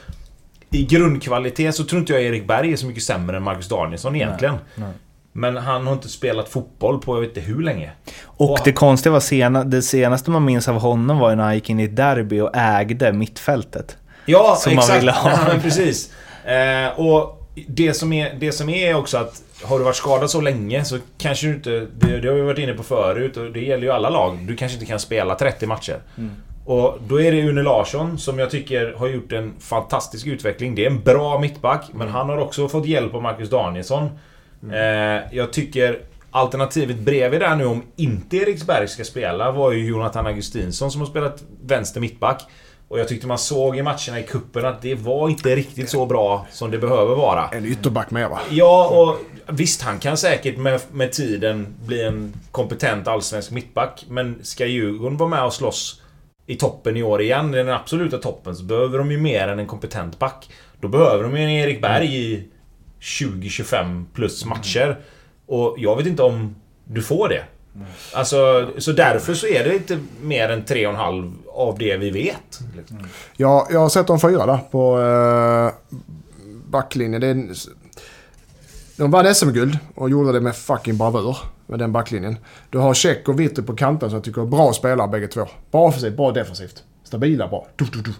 i 0.70 0.84
grundkvalitet 0.84 1.74
så 1.74 1.84
tror 1.84 2.00
inte 2.00 2.12
jag 2.12 2.22
Erik 2.22 2.46
Berg 2.46 2.72
är 2.72 2.76
så 2.76 2.86
mycket 2.86 3.02
sämre 3.02 3.36
än 3.36 3.42
Marcus 3.42 3.68
Danielsson 3.68 4.16
egentligen. 4.16 4.54
nej. 4.74 4.88
Men 5.36 5.56
han 5.56 5.86
har 5.86 5.92
inte 5.94 6.08
spelat 6.08 6.48
fotboll 6.48 7.00
på 7.00 7.16
jag 7.16 7.20
vet 7.20 7.28
inte 7.28 7.40
hur 7.40 7.62
länge. 7.62 7.90
Och 8.24 8.50
Och- 8.52 8.58
det 8.64 8.72
konstiga 8.72 9.12
var 9.12 9.20
sena, 9.20 9.64
det 9.64 9.82
senaste 9.82 10.30
man 10.30 10.44
minns 10.44 10.68
av 10.68 10.78
honom 10.80 11.18
var 11.18 11.30
ju 11.30 11.36
när 11.36 11.44
han 11.44 11.54
gick 11.54 11.70
in 11.70 11.80
i 11.80 11.84
ett 11.84 11.96
derby 11.96 12.40
och 12.40 12.50
ägde 12.56 13.12
mittfältet. 13.12 13.96
Ja, 14.26 14.56
Som 14.58 14.74
man 14.74 14.78
exakt. 14.82 15.00
ville 15.02 15.12
ha. 15.12 15.30
Ja, 15.30 15.60
precis. 15.62 16.12
Eh, 16.44 17.00
och 17.00 17.40
det 17.66 17.94
som, 17.94 18.12
är, 18.12 18.34
det 18.40 18.52
som 18.52 18.68
är 18.68 18.94
också 18.94 19.18
att 19.18 19.42
har 19.62 19.78
du 19.78 19.84
varit 19.84 19.96
skadad 19.96 20.30
så 20.30 20.40
länge 20.40 20.84
så 20.84 20.98
kanske 21.18 21.46
du 21.46 21.54
inte... 21.54 21.70
Det, 21.70 22.20
det 22.20 22.28
har 22.28 22.34
vi 22.34 22.40
varit 22.40 22.58
inne 22.58 22.72
på 22.72 22.82
förut 22.82 23.36
och 23.36 23.52
det 23.52 23.60
gäller 23.60 23.82
ju 23.82 23.90
alla 23.90 24.10
lag. 24.10 24.38
Du 24.40 24.56
kanske 24.56 24.76
inte 24.76 24.86
kan 24.86 25.00
spela 25.00 25.34
30 25.34 25.66
matcher. 25.66 25.98
Och 26.66 26.98
då 27.08 27.20
är 27.20 27.32
det 27.32 27.40
Une 27.40 27.62
Larsson 27.62 28.18
som 28.18 28.38
jag 28.38 28.50
tycker 28.50 28.92
har 28.98 29.08
gjort 29.08 29.32
en 29.32 29.52
fantastisk 29.60 30.26
utveckling. 30.26 30.74
Det 30.74 30.84
är 30.86 30.90
en 30.90 31.00
bra 31.02 31.38
mittback, 31.38 31.84
men 31.92 32.08
han 32.08 32.28
har 32.28 32.38
också 32.38 32.68
fått 32.68 32.86
hjälp 32.86 33.14
av 33.14 33.22
Marcus 33.22 33.50
Danielsson. 33.50 34.10
Eh, 34.72 35.22
jag 35.36 35.52
tycker 35.52 35.98
alternativet 36.30 36.98
bredvid 36.98 37.40
där 37.40 37.56
nu 37.56 37.64
om 37.66 37.82
inte 37.96 38.36
Eriksberg 38.36 38.88
ska 38.88 39.04
spela 39.04 39.50
var 39.50 39.72
ju 39.72 39.86
Jonathan 39.86 40.26
Augustinsson 40.26 40.90
som 40.90 41.00
har 41.00 41.08
spelat 41.08 41.42
vänster 41.64 42.00
mittback. 42.00 42.42
Och 42.88 42.98
jag 42.98 43.08
tyckte 43.08 43.26
man 43.26 43.38
såg 43.38 43.76
i 43.76 43.82
matcherna 43.82 44.20
i 44.20 44.22
kuppen 44.22 44.64
att 44.64 44.82
det 44.82 44.94
var 44.94 45.28
inte 45.28 45.56
riktigt 45.56 45.90
så 45.90 46.06
bra 46.06 46.46
som 46.50 46.70
det 46.70 46.78
behöver 46.78 47.14
vara. 47.14 47.48
En 47.48 47.64
ytterback 47.64 48.10
med 48.10 48.30
va? 48.30 48.40
Ja, 48.50 48.86
och 48.88 49.18
visst 49.54 49.82
han 49.82 49.98
kan 49.98 50.16
säkert 50.16 50.58
med, 50.58 50.80
med 50.92 51.12
tiden 51.12 51.74
bli 51.86 52.02
en 52.02 52.32
kompetent 52.50 53.08
allsvensk 53.08 53.50
mittback. 53.50 54.04
Men 54.08 54.38
ska 54.42 54.66
Djurgården 54.66 55.16
vara 55.16 55.28
med 55.28 55.44
och 55.44 55.52
slåss 55.52 56.00
i 56.46 56.56
toppen 56.56 56.96
i 56.96 57.02
år 57.02 57.22
igen, 57.22 57.52
den 57.52 57.68
absoluta 57.68 58.18
toppen, 58.18 58.56
så 58.56 58.64
behöver 58.64 58.98
de 58.98 59.10
ju 59.10 59.18
mer 59.18 59.48
än 59.48 59.58
en 59.58 59.66
kompetent 59.66 60.18
back. 60.18 60.50
Då 60.80 60.88
behöver 60.88 61.22
de 61.22 61.36
ju 61.36 61.42
en 61.42 61.50
Erik 61.50 61.82
Berg 61.82 62.16
i 62.16 62.48
20-25 63.00 64.04
plus 64.14 64.44
matcher. 64.44 64.96
Och 65.46 65.74
jag 65.78 65.96
vet 65.96 66.06
inte 66.06 66.22
om 66.22 66.56
du 66.84 67.02
får 67.02 67.28
det. 67.28 67.44
Alltså, 68.12 68.70
så 68.78 68.92
därför 68.92 69.34
så 69.34 69.46
är 69.46 69.64
det 69.64 69.74
inte 69.74 69.98
mer 70.22 70.48
än 70.48 70.64
3,5 70.64 71.32
av 71.48 71.78
det 71.78 71.96
vi 71.96 72.10
vet. 72.10 72.60
Ja, 73.36 73.68
jag 73.70 73.80
har 73.80 73.88
sett 73.88 74.06
dem 74.06 74.20
fyra 74.20 74.46
där 74.46 74.58
på 74.70 75.00
eh, 75.00 75.94
backlinjen. 76.66 77.20
Det 77.20 77.26
är, 77.26 77.46
de 78.96 79.10
vann 79.10 79.34
SM-guld 79.34 79.78
och 79.94 80.10
gjorde 80.10 80.32
det 80.32 80.40
med 80.40 80.56
fucking 80.56 80.98
bravur 80.98 81.36
med 81.66 81.78
den 81.78 81.92
backlinjen. 81.92 82.36
Du 82.70 82.78
har 82.78 82.94
Check 82.94 83.28
och 83.28 83.40
Vitter 83.40 83.62
på 83.62 83.76
kanten 83.76 84.10
som 84.10 84.16
jag 84.16 84.24
tycker 84.24 84.42
är 84.42 84.46
bra 84.46 84.72
spelare 84.72 85.08
bägge 85.08 85.26
två. 85.26 85.46
Bra 85.70 85.88
offensivt, 85.88 86.16
bra 86.16 86.32
defensivt. 86.32 86.82
Stabila, 87.04 87.48
bra. 87.48 87.66
Du, 87.76 87.84
du, 87.84 88.02
du. 88.02 88.12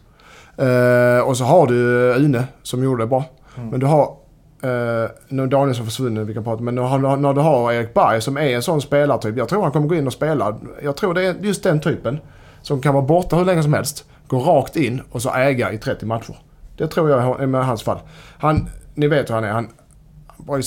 Eh, 0.64 1.20
och 1.20 1.36
så 1.36 1.44
har 1.44 1.66
du 1.66 2.14
Une 2.14 2.44
som 2.62 2.84
gjorde 2.84 3.02
det 3.02 3.06
bra. 3.06 3.24
Men 3.54 3.80
du 3.80 3.86
har... 3.86 4.16
Uh, 4.64 5.10
nu 5.28 5.46
Danielsson 5.46 5.86
försvunnit, 5.86 6.28
vi 6.28 6.34
kan 6.34 6.44
prata 6.44 6.62
men 6.62 6.74
när, 6.74 7.16
när 7.16 7.32
du 7.32 7.40
har 7.40 7.72
Erik 7.72 7.94
Berg 7.94 8.20
som 8.20 8.36
är 8.36 8.42
en 8.46 8.62
sån 8.62 8.80
spelartyp. 8.80 9.36
Jag 9.36 9.48
tror 9.48 9.62
han 9.62 9.72
kommer 9.72 9.86
gå 9.86 9.94
in 9.94 10.06
och 10.06 10.12
spela. 10.12 10.56
Jag 10.82 10.96
tror 10.96 11.14
det 11.14 11.26
är 11.26 11.34
just 11.40 11.62
den 11.62 11.80
typen. 11.80 12.20
Som 12.62 12.80
kan 12.80 12.94
vara 12.94 13.04
borta 13.04 13.36
hur 13.36 13.44
länge 13.44 13.62
som 13.62 13.72
helst. 13.72 14.04
Gå 14.26 14.38
rakt 14.38 14.76
in 14.76 15.02
och 15.10 15.22
så 15.22 15.34
äga 15.34 15.72
i 15.72 15.78
30 15.78 16.06
matcher. 16.06 16.36
Det 16.76 16.86
tror 16.86 17.10
jag 17.10 17.40
är 17.42 17.46
med 17.46 17.66
hans 17.66 17.82
fall. 17.82 17.98
Han, 18.38 18.68
ni 18.94 19.08
vet 19.08 19.30
hur 19.30 19.34
han 19.34 19.44
är. 19.44 19.52
Han, 19.52 19.68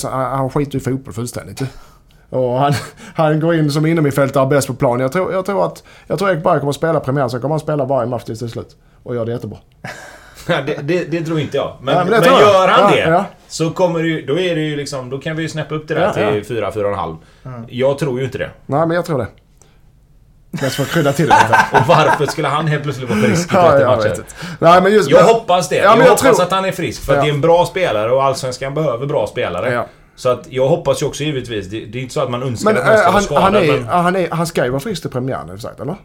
han, 0.02 0.50
skiter 0.50 0.78
i 0.78 0.80
fotboll 0.80 1.14
fullständigt. 1.14 1.62
Och 2.30 2.58
han, 2.58 2.72
han 3.14 3.40
går 3.40 3.54
in 3.54 3.70
som 3.70 3.86
innermittfältare 3.86 4.46
bäst 4.46 4.66
på 4.66 4.74
plan. 4.74 5.00
Jag 5.00 5.12
tror, 5.12 5.32
jag 5.32 5.46
tror 5.46 5.66
att 5.66 5.82
jag 6.06 6.18
tror 6.18 6.30
Erik 6.30 6.44
Berg 6.44 6.58
kommer 6.58 6.70
att 6.70 6.76
spela 6.76 7.00
premiär, 7.00 7.28
så 7.28 7.40
kommer 7.40 7.52
han 7.52 7.60
spela 7.60 7.84
varje 7.84 8.08
match 8.08 8.24
tills 8.24 8.38
det 8.38 8.46
är 8.46 8.48
slut. 8.48 8.76
Och 9.02 9.14
gör 9.14 9.26
det 9.26 9.32
jättebra. 9.32 9.58
det, 10.46 10.78
det, 10.82 11.04
det 11.04 11.24
tror 11.24 11.40
inte 11.40 11.56
jag. 11.56 11.76
Men, 11.80 11.94
Ja, 11.94 12.04
men, 12.04 12.12
jag. 12.12 12.24
gör 12.24 12.68
han 12.68 12.80
Ja, 12.80 12.96
det, 12.96 13.10
ja. 13.10 13.24
Så 13.48 13.70
kommer 13.70 14.02
det 14.02 14.08
ju, 14.08 14.26
då 14.26 14.38
är 14.38 14.54
det 14.54 14.60
ju 14.60 14.76
liksom, 14.76 15.10
då 15.10 15.18
kan 15.18 15.36
vi 15.36 15.42
ju 15.42 15.48
snäppa 15.48 15.74
upp 15.74 15.88
det 15.88 15.94
där 15.94 16.02
Ja, 16.02 16.12
till 16.12 16.22
ja. 16.56 16.70
4, 16.70 16.70
4,5. 16.70 17.64
Jag 17.68 17.98
tror 17.98 18.18
ju 18.18 18.24
inte 18.24 18.38
det. 18.38 18.50
Nej, 18.66 18.86
men 18.86 18.90
jag 18.90 19.04
tror 19.04 19.18
det. 19.18 19.26
Mest 20.50 20.76
för 20.76 20.82
att 20.82 20.88
krydda 20.90 21.12
till 21.12 21.28
det. 21.28 21.34
Och 21.72 21.86
varför 21.88 22.26
skulle 22.26 22.48
han 22.48 22.66
helt 22.66 22.82
plötsligt 22.82 23.10
vara 23.10 23.20
frisk 23.20 23.44
i 23.46 23.48
30 23.48 23.56
Ja, 23.56 23.80
jag 23.80 23.96
matcher? 23.96 24.22
Nej, 24.58 24.82
men 24.82 24.92
just... 24.92 25.10
Jag 25.10 25.24
hoppas 25.24 25.68
det. 25.68 25.76
Ja, 25.76 25.82
jag 25.82 25.90
men 25.90 26.00
jag 26.06 26.12
hoppas 26.12 26.36
tror- 26.36 26.42
att 26.46 26.50
han 26.52 26.64
är 26.64 26.72
frisk. 26.72 27.02
För 27.04 27.16
att 27.16 27.22
det 27.22 27.28
är 27.28 27.32
en 27.34 27.40
bra 27.40 27.66
spelare 27.66 28.10
och 28.12 28.24
Allsvenskan 28.24 28.74
behöver 28.74 29.06
bra 29.06 29.26
spelare. 29.26 29.72
Ja. 29.72 29.86
Så 30.16 30.28
att 30.28 30.46
jag 30.50 30.68
hoppas 30.68 31.02
ju 31.02 31.06
också 31.06 31.22
givetvis. 31.24 31.66
Det, 31.66 31.84
det 31.84 31.98
är 31.98 32.02
inte 32.02 32.14
så 32.14 32.20
att 32.20 32.30
man 32.30 32.42
önskar 32.42 32.72
Men 32.72 32.82
att 32.82 32.86
någon 32.88 32.96
ska 32.98 33.04
äh, 33.04 33.04
vara 33.04 33.12
han, 33.12 33.22
skadad. 33.22 33.42
han, 33.42 33.56
är, 33.56 33.72
men... 33.72 33.86
han, 33.88 34.16
är, 34.16 34.28
han 34.30 34.46
ska 34.46 34.64
ju 34.64 34.70
vara 34.70 34.80
frisk 34.80 35.02
till 35.02 35.10
premiären, 35.10 35.48
har 35.48 35.56
sagt, 35.56 35.80
eller? 35.80 35.96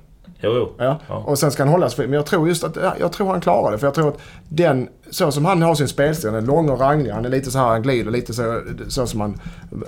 Jo, 0.43 0.51
jo. 0.55 0.71
Ja. 0.77 0.99
Ja. 1.07 1.15
Och 1.15 1.39
sen 1.39 1.51
ska 1.51 1.63
han 1.63 1.71
hållas 1.71 1.95
fri. 1.95 2.07
Men 2.07 2.13
jag 2.13 2.25
tror 2.25 2.47
just 2.47 2.63
att, 2.63 2.75
ja, 2.75 2.93
jag 2.99 3.11
tror 3.11 3.27
han 3.31 3.41
klarar 3.41 3.71
det. 3.71 3.77
För 3.77 3.87
jag 3.87 3.93
tror 3.93 4.07
att 4.09 4.17
den, 4.49 4.87
så 5.11 5.31
som 5.31 5.45
han 5.45 5.61
har 5.61 5.75
sin 5.75 5.87
spelstil, 5.87 6.31
den 6.31 6.43
är 6.43 6.47
lång 6.47 6.69
och 6.69 6.79
ranglig. 6.79 7.11
Han 7.11 7.25
är 7.25 7.29
lite 7.29 7.51
så 7.51 7.57
här, 7.59 7.65
han 7.67 7.81
glider 7.81 8.11
lite 8.11 8.33
så, 8.33 8.61
så 8.87 9.07
som 9.07 9.21
han, 9.21 9.39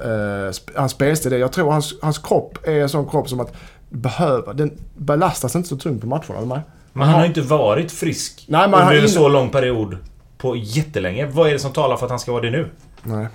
eh, 0.03 0.53
hans 0.75 0.91
spelstil 0.91 1.33
är. 1.33 1.37
Jag 1.37 1.51
tror 1.51 1.71
hans, 1.71 1.93
hans 2.01 2.17
kropp 2.17 2.57
är 2.67 2.71
en 2.81 2.89
sån 2.89 3.09
kropp 3.09 3.29
som 3.29 3.39
att 3.39 3.53
behöva, 3.89 4.53
den 4.53 4.71
belastas 4.97 5.55
inte 5.55 5.69
så 5.69 5.77
tungt 5.77 6.01
på 6.01 6.07
matcherna. 6.07 6.37
eller? 6.37 6.61
Men 6.93 7.03
han 7.07 7.13
har 7.15 7.21
ju 7.21 7.27
inte 7.27 7.41
varit 7.41 7.91
frisk 7.91 8.45
Nej, 8.47 8.65
under 8.65 8.77
han- 8.79 8.95
en 8.95 9.09
så 9.09 9.27
lång 9.27 9.49
period 9.49 9.97
på 10.37 10.55
jättelänge. 10.55 11.25
Vad 11.25 11.47
är 11.47 11.51
det 11.53 11.59
som 11.59 11.71
talar 11.71 11.97
för 11.97 12.05
att 12.05 12.09
han 12.09 12.19
ska 12.19 12.31
vara 12.31 12.41
det 12.41 12.51
nu? 12.51 12.69
Nej. 13.05 13.27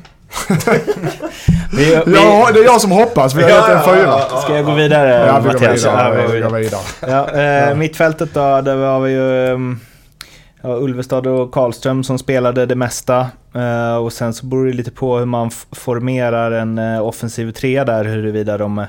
Vi, 1.73 1.85
vi, 2.07 2.15
Ja, 2.15 2.50
det 2.55 2.61
är 2.61 2.65
jag 2.65 2.81
som 2.81 2.91
hoppas. 2.91 3.35
Vi 3.35 3.43
har 3.43 3.50
Ja, 3.50 3.57
gett 3.57 3.69
en 3.69 3.77
ja, 3.77 3.95
fyra. 3.95 4.03
ja, 4.07 4.27
ja. 4.31 4.41
ska 4.41 4.57
jag 4.57 4.65
gå 4.65 4.75
vidare 4.75 5.27
Ja, 5.27 5.39
vi 5.41 5.47
går 5.49 5.53
Mattias? 5.53 5.85
Ja, 5.85 6.11
vi 6.11 6.17
vidare. 6.17 6.27
går 6.27 6.33
Vi 6.35 6.41
går 6.41 6.50
vidare. 6.59 6.81
Ja, 7.00 7.71
eh, 7.71 7.77
mittfältet 7.77 8.35
då, 8.35 8.41
där 8.61 8.77
har 8.77 9.00
vi 9.00 9.11
ju 9.12 9.53
um, 9.53 9.81
ja, 10.62 10.69
Ulvestad 10.77 11.27
och 11.27 11.53
Karlström 11.53 12.05
som 12.05 12.19
spelade 12.19 12.67
det 12.67 12.75
mesta. 12.75 13.27
Eh, 13.55 13.97
och 13.97 14.12
sen 14.12 14.35
så 14.35 14.47
beror 14.47 14.67
det 14.67 14.73
lite 14.73 14.91
på 14.91 15.19
hur 15.19 15.27
man 15.27 15.50
formerar 15.73 16.50
en 16.53 16.79
eh, 16.79 17.07
offensiv 17.07 17.53
tre 17.53 17.85
där, 17.85 18.05
huruvida 18.05 18.59
de 18.59 18.79
eh, 18.79 18.85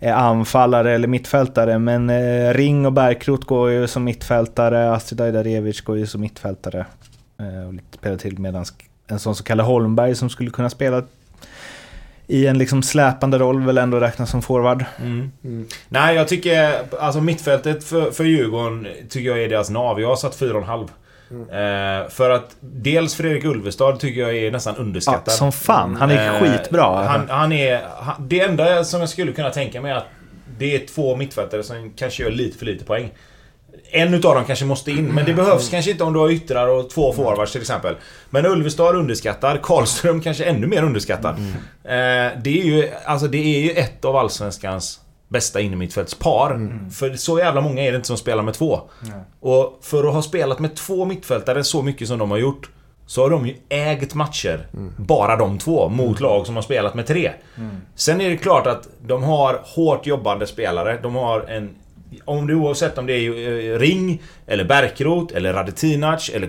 är 0.00 0.12
anfallare 0.12 0.92
eller 0.94 1.08
mittfältare. 1.08 1.78
Men 1.78 2.10
eh, 2.10 2.54
Ring 2.54 2.86
och 2.86 2.92
Bärkrot 2.92 3.44
går 3.44 3.70
ju 3.70 3.86
som 3.86 4.04
mittfältare, 4.04 4.92
Astrid 4.92 5.20
Ajdarevic 5.20 5.80
går 5.80 5.98
ju 5.98 6.06
som 6.06 6.20
mittfältare. 6.20 6.86
Eh, 7.40 7.66
och 7.66 7.72
lite 7.74 7.98
spelar 7.98 8.16
till 8.16 8.38
medan 8.38 8.64
en 9.08 9.18
sån 9.18 9.34
så 9.34 9.44
kallad 9.44 9.66
Holmberg 9.66 10.14
som 10.14 10.30
skulle 10.30 10.50
kunna 10.50 10.70
spela 10.70 11.02
i 12.26 12.46
en 12.46 12.58
liksom 12.58 12.82
släpande 12.82 13.38
roll 13.38 13.62
väl 13.62 13.78
ändå 13.78 14.00
räknas 14.00 14.30
som 14.30 14.42
forward. 14.42 14.84
Mm. 14.98 15.32
Mm. 15.44 15.66
Nej, 15.88 16.16
jag 16.16 16.28
tycker... 16.28 16.74
Alltså 17.00 17.20
mittfältet 17.20 17.84
för, 17.84 18.10
för 18.10 18.24
Djurgården 18.24 18.86
tycker 19.08 19.28
jag 19.28 19.42
är 19.42 19.48
deras 19.48 19.70
nav. 19.70 20.00
Jag 20.00 20.08
har 20.08 20.16
satt 20.16 20.40
4,5. 20.40 20.88
Mm. 21.30 22.02
Eh, 22.02 22.08
för 22.08 22.30
att 22.30 22.56
dels 22.60 23.14
Fredrik 23.14 23.44
Ulvestad 23.44 24.00
tycker 24.00 24.20
jag 24.20 24.36
är 24.36 24.50
nästan 24.50 24.74
Ja, 24.76 24.82
underskattad. 24.82 25.34
som 25.34 25.52
fan. 25.52 25.96
Han 25.96 26.10
är 26.10 26.34
Eh, 26.34 26.40
skitbra. 26.40 27.06
Han, 27.08 27.28
han 27.28 27.52
är... 27.52 27.80
Han, 28.00 28.28
det 28.28 28.40
enda 28.40 28.84
som 28.84 29.00
jag 29.00 29.08
skulle 29.08 29.32
kunna 29.32 29.50
tänka 29.50 29.80
mig 29.80 29.92
är 29.92 29.96
att 29.96 30.06
det 30.58 30.74
är 30.74 30.86
två 30.86 31.16
mittfältare 31.16 31.62
som 31.62 31.92
kanske 31.96 32.22
gör 32.22 32.30
lite 32.30 32.58
för 32.58 32.66
lite 32.66 32.84
poäng. 32.84 33.10
En 33.90 34.14
utav 34.14 34.34
dem 34.34 34.44
kanske 34.44 34.64
måste 34.64 34.90
in, 34.90 35.14
men 35.14 35.24
det 35.24 35.34
behövs 35.34 35.68
kanske 35.68 35.90
inte 35.90 36.04
om 36.04 36.12
du 36.12 36.18
har 36.18 36.30
yttrar 36.30 36.68
och 36.68 36.90
två 36.90 37.12
forwards 37.12 37.52
till 37.52 37.60
exempel. 37.60 37.94
Men 38.30 38.46
Ulvestad 38.46 38.96
underskattad, 38.96 39.62
Karlström 39.62 40.20
kanske 40.20 40.44
ännu 40.44 40.66
mer 40.66 40.82
underskattad. 40.82 41.34
Eh, 41.84 42.38
det 42.42 42.60
är 42.60 42.64
ju, 42.64 42.88
alltså 43.04 43.26
det 43.28 43.38
är 43.56 43.60
ju 43.60 43.70
ett 43.70 44.04
av 44.04 44.16
Allsvenskans 44.16 45.00
bästa 45.28 45.60
innermittfältspar. 45.60 46.70
För 46.90 47.14
så 47.16 47.38
jävla 47.38 47.60
många 47.60 47.82
är 47.82 47.90
det 47.92 47.96
inte 47.96 48.06
som 48.08 48.16
spelar 48.16 48.42
med 48.42 48.54
två. 48.54 48.80
Och 49.40 49.78
för 49.82 50.08
att 50.08 50.14
ha 50.14 50.22
spelat 50.22 50.58
med 50.58 50.76
två 50.76 51.04
mittfältare 51.04 51.64
så 51.64 51.82
mycket 51.82 52.08
som 52.08 52.18
de 52.18 52.30
har 52.30 52.38
gjort 52.38 52.70
så 53.06 53.22
har 53.22 53.30
de 53.30 53.46
ju 53.46 53.54
ägt 53.68 54.14
matcher, 54.14 54.66
bara 54.96 55.36
de 55.36 55.58
två, 55.58 55.88
mot 55.88 56.20
lag 56.20 56.46
som 56.46 56.54
har 56.54 56.62
spelat 56.62 56.94
med 56.94 57.06
tre. 57.06 57.32
Sen 57.94 58.20
är 58.20 58.30
det 58.30 58.36
klart 58.36 58.66
att 58.66 58.88
de 59.06 59.22
har 59.22 59.60
hårt 59.64 60.06
jobbande 60.06 60.46
spelare. 60.46 60.98
De 61.02 61.14
har 61.14 61.40
en... 61.40 61.70
Om 62.24 62.46
det 62.46 62.54
oavsett 62.54 62.98
om 62.98 63.06
det 63.06 63.12
är 63.12 63.30
eh, 63.30 63.78
Ring, 63.78 64.22
eller 64.46 64.64
Bärkroth, 64.64 65.36
eller 65.36 65.52
Radetinac, 65.52 66.30
eller 66.34 66.48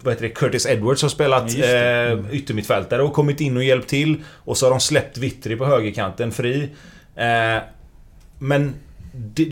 vad 0.00 0.14
heter 0.14 0.28
det, 0.28 0.34
Curtis 0.34 0.66
Edwards 0.66 1.02
har 1.02 1.08
spelat 1.08 1.42
eh, 1.42 2.34
yttermittfältare 2.34 3.02
och 3.02 3.12
kommit 3.12 3.40
in 3.40 3.56
och 3.56 3.64
hjälpt 3.64 3.88
till. 3.88 4.22
Och 4.26 4.56
så 4.56 4.66
har 4.66 4.70
de 4.70 4.80
släppt 4.80 5.18
Vittry 5.18 5.56
på 5.56 5.64
högerkanten 5.64 6.32
fri. 6.32 6.70
Eh, 7.16 7.62
men 8.38 8.74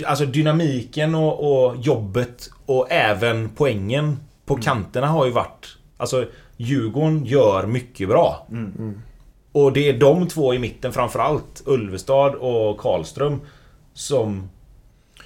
alltså 0.05 0.27
dynamiken 0.27 1.15
och, 1.15 1.67
och 1.67 1.77
jobbet 1.77 2.51
och 2.67 2.87
även 2.91 3.49
poängen 3.57 4.17
på 4.47 4.57
kanterna 4.57 5.07
har 5.07 5.27
ju 5.27 5.33
varit... 5.33 5.77
Alltså 5.97 6.27
Djurgården 6.57 7.25
gör 7.25 7.67
mycket 7.67 8.09
bra. 8.09 8.47
Och 9.53 9.73
det 9.73 9.89
är 9.89 9.99
de 9.99 10.29
två 10.29 10.55
i 10.55 10.59
mitten 10.59 10.93
framförallt, 10.93 11.63
Ulvestad 11.67 12.35
och 12.35 12.79
Karlström, 12.79 13.41
som... 13.95 14.49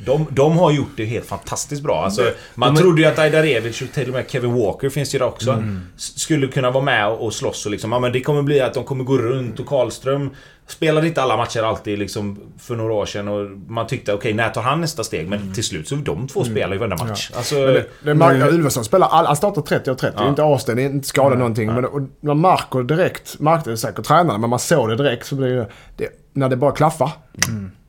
De, 0.06 0.26
de 0.30 0.58
har 0.58 0.70
gjort 0.72 0.90
det 0.96 1.04
helt 1.04 1.26
fantastiskt 1.26 1.82
bra. 1.82 2.04
Alltså, 2.04 2.22
man 2.54 2.68
trodde 2.82 3.00
ju 3.00 3.06
att 3.06 3.18
Ajdarevic 3.18 3.82
och 3.82 3.92
till 3.92 4.08
och 4.08 4.14
med 4.14 4.24
Kevin 4.30 4.54
Walker 4.54 4.88
finns 4.88 5.14
ju 5.14 5.18
där 5.18 5.26
också. 5.26 5.50
s- 5.96 6.18
Skulle 6.20 6.46
kunna 6.46 6.70
vara 6.70 6.84
med 6.84 7.08
och 7.08 7.34
slåss 7.34 7.66
och 7.66 7.72
liksom, 7.72 7.92
ja, 7.92 7.98
men 7.98 8.12
det 8.12 8.20
kommer 8.20 8.42
bli 8.42 8.60
att 8.60 8.74
de 8.74 8.84
kommer 8.84 9.04
gå 9.04 9.18
runt 9.18 9.60
och 9.60 9.66
Karlström 9.66 10.30
spelade 10.66 11.06
inte 11.06 11.22
alla 11.22 11.36
matcher 11.36 11.62
alltid 11.62 11.98
liksom 11.98 12.38
för 12.58 12.76
några 12.76 12.92
år 12.94 13.06
sedan 13.06 13.28
och 13.28 13.50
man 13.68 13.86
tyckte 13.86 14.12
okej, 14.12 14.34
när 14.34 14.48
tar 14.50 14.62
han 14.62 14.80
nästa 14.80 15.04
steg? 15.04 15.28
Men 15.28 15.54
till 15.54 15.64
slut 15.64 15.88
så 15.88 15.94
de 15.94 16.28
två 16.28 16.44
spelar 16.44 16.72
ju 16.72 16.78
varenda 16.78 17.04
match. 17.04 17.30
Alltså, 17.34 17.54
Men 17.54 17.64
det, 17.74 17.84
det 18.02 18.14
Mar- 18.14 18.48
Ulveson 18.54 18.84
spelar, 18.84 19.08
all, 19.08 19.26
han 19.26 19.36
startar 19.36 19.62
30 19.62 19.90
och 19.90 19.98
30. 19.98 20.16
Ja. 20.20 20.28
Inte 20.28 20.42
avstängd, 20.42 20.80
inte 20.80 21.08
skadad 21.08 21.38
någonting. 21.38 21.66
Men 21.74 21.84
och 21.84 22.00
man 22.20 22.40
märker 22.40 22.82
direkt, 22.82 23.40
märkte 23.40 23.70
det 23.70 23.76
säkert 23.76 24.04
tränarna, 24.04 24.38
men 24.38 24.50
man 24.50 24.58
såg 24.58 24.88
det 24.88 24.96
direkt. 24.96 25.26
Så 25.26 25.34
blir 25.34 25.48
det, 25.48 25.68
det, 25.96 26.08
när 26.32 26.48
det 26.48 26.56
bara 26.56 26.72
klaffar. 26.72 27.10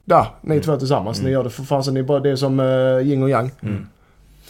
Där, 0.09 0.25
ni 0.41 0.59
två 0.59 0.77
tillsammans. 0.77 1.21
Ni 1.21 1.29
gör 1.29 1.43
det 1.43 1.49
för 1.49 1.63
fan 1.63 1.83
så 1.83 1.91
ni 1.91 2.03
bara, 2.03 2.19
det 2.19 2.29
är 2.29 2.35
som 2.35 2.59
uh, 2.59 3.07
yin 3.07 3.23
och 3.23 3.29
yang. 3.29 3.51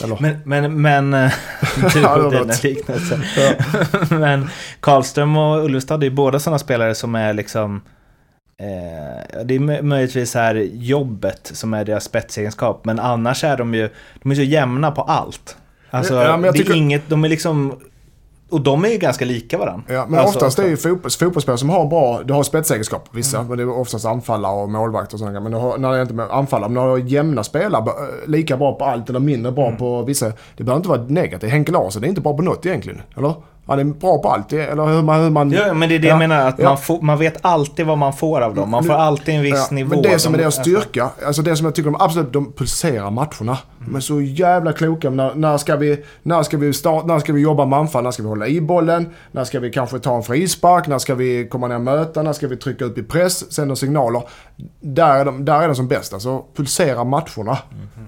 Eller? 0.03 0.17
Men, 0.19 0.37
men, 0.45 0.81
men... 0.81 1.13
eh, 1.13 1.31
Du 1.93 1.99
Ja, 2.01 2.15
och 2.15 2.31
dina 2.31 2.53
liknelser. 2.63 3.19
men 4.19 4.49
Karlström 4.79 5.37
och 5.37 5.65
Ulvestad 5.65 6.03
är 6.03 6.09
båda 6.09 6.39
sådana 6.39 6.59
spelare 6.59 6.95
som 6.95 7.15
är 7.15 7.33
liksom... 7.33 7.81
Eh, 8.59 9.45
det 9.45 9.55
är 9.55 9.59
mö- 9.59 9.81
möjligtvis 9.81 10.35
här 10.35 10.55
jobbet 10.73 11.51
som 11.53 11.73
är 11.73 11.85
deras 11.85 12.03
spetsegenskap. 12.03 12.85
Men 12.85 12.99
annars 12.99 13.43
är 13.43 13.57
de 13.57 13.73
ju... 13.73 13.89
De 14.23 14.31
är 14.31 14.35
så 14.35 14.41
jämna 14.41 14.91
på 14.91 15.01
allt. 15.01 15.57
Alltså, 15.89 16.13
Ja, 16.13 16.37
det 16.37 16.51
tycker- 16.53 16.71
är 16.71 16.75
inget... 16.77 17.09
De 17.09 17.23
är 17.25 17.29
liksom... 17.29 17.79
Och 18.49 18.61
de 18.61 18.85
är 18.85 18.89
ju 18.89 18.97
ganska 18.97 19.25
lika 19.25 19.57
varandra. 19.57 19.83
Ja, 19.93 20.05
men 20.09 20.19
Alltså, 20.19 20.37
oftast 20.37 20.59
är 20.59 20.67
ju 20.67 20.77
fotbolls, 20.77 21.17
fotbollsspelare 21.17 21.57
som 21.57 21.69
har 21.69 21.85
bra, 21.85 22.21
du 22.25 22.33
har 22.33 22.43
spetsegenskaper 22.43 23.17
vissa, 23.17 23.43
men 23.43 23.57
det 23.57 23.63
är 23.63 23.69
oftast 23.79 24.05
anfallare 24.05 24.61
och 24.61 24.69
målvakt 24.69 25.13
och 25.13 25.19
sådana 25.19 25.39
Men 25.39 25.51
du 25.51 25.57
har, 25.57 25.77
när 25.77 25.91
det 25.91 25.97
är 25.97 26.01
inte 26.01 26.13
med 26.13 26.27
anfallare, 26.31 26.69
men 26.69 26.75
när 26.75 26.83
du 26.83 26.89
har 26.89 26.97
jämna 26.97 27.43
spelare, 27.43 27.91
lika 28.27 28.57
bra 28.57 28.73
på 28.73 28.85
allt 28.85 29.09
eller 29.09 29.19
mindre 29.19 29.51
bra 29.51 29.71
på 29.71 30.01
vissa. 30.01 30.25
Det 30.57 30.63
behöver 30.63 30.77
inte 30.77 30.89
vara 30.89 31.01
negativt. 31.01 31.51
Henke 31.51 31.71
Larsson 31.71 32.03
är 32.03 32.07
inte 32.07 32.21
bra 32.21 32.35
på 32.37 32.41
något 32.43 32.65
egentligen, 32.65 33.01
eller? 33.17 33.33
Han 33.69 33.79
är 33.79 33.83
bra 33.83 34.17
på 34.21 34.29
allt, 34.29 34.53
eller 34.53 34.85
hur 34.85 35.01
man... 35.01 35.21
Hur 35.23 35.29
man 35.29 35.51
Ja, 35.51 35.73
men 35.73 35.89
det 35.89 35.95
är 35.95 35.99
det 35.99 36.07
Ja, 36.07 36.13
jag 36.13 36.19
menar. 36.19 36.47
Att 36.47 36.59
ja. 36.59 36.69
man, 36.69 36.77
får, 36.77 37.01
man 37.01 37.17
vet 37.17 37.37
alltid 37.41 37.85
vad 37.85 37.97
man 37.97 38.13
får 38.13 38.41
av 38.41 38.55
dem. 38.55 38.69
Man 38.69 38.83
får 38.83 38.93
alltid 38.93 39.35
en 39.35 39.41
viss 39.41 39.67
Ja, 39.69 39.75
nivå. 39.75 39.89
Men 39.89 40.01
det 40.01 40.19
som 40.19 40.33
är 40.33 40.37
De- 40.37 40.41
deras 40.41 40.55
styrka, 40.55 41.09
alltså 41.25 41.41
det 41.41 41.55
som 41.55 41.65
jag 41.65 41.75
tycker 41.75 41.91
de 41.91 42.01
absolut, 42.01 42.33
de 42.33 42.53
pulserar 42.53 43.11
matcherna. 43.11 43.57
De 43.85 43.95
är 43.95 43.99
så 43.99 44.21
jävla 44.21 44.73
kloka. 44.73 45.09
När, 45.09 45.35
när, 45.35 45.57
ska 45.57 45.75
vi, 45.75 46.03
när, 46.23 46.43
ska 46.43 46.57
vi 46.57 46.73
start, 46.73 47.05
när 47.05 47.19
ska 47.19 47.33
vi 47.33 47.41
jobba 47.41 47.65
med 47.65 47.79
anfall? 47.79 48.03
När 48.03 48.11
ska 48.11 48.23
vi 48.23 48.29
hålla 48.29 48.47
i 48.47 48.61
bollen? 48.61 49.09
När 49.31 49.43
ska 49.43 49.59
vi 49.59 49.69
kanske 49.71 49.99
ta 49.99 50.15
en 50.15 50.23
frispark? 50.23 50.87
När 50.87 50.97
ska 50.99 51.15
vi 51.15 51.47
komma 51.51 51.67
ner 51.67 51.75
och 51.75 51.81
möta? 51.81 52.23
När 52.23 52.33
ska 52.33 52.47
vi 52.47 52.57
trycka 52.57 52.85
upp 52.85 52.97
i 52.97 53.03
press? 53.03 53.53
Sända 53.53 53.75
signaler? 53.75 54.23
Där 54.81 55.19
är 55.19 55.25
de, 55.25 55.45
där 55.45 55.61
är 55.61 55.67
de 55.67 55.75
som 55.75 55.87
bäst. 55.87 56.13
Alltså 56.13 56.43
pulsera 56.55 57.03
matcherna. 57.03 57.57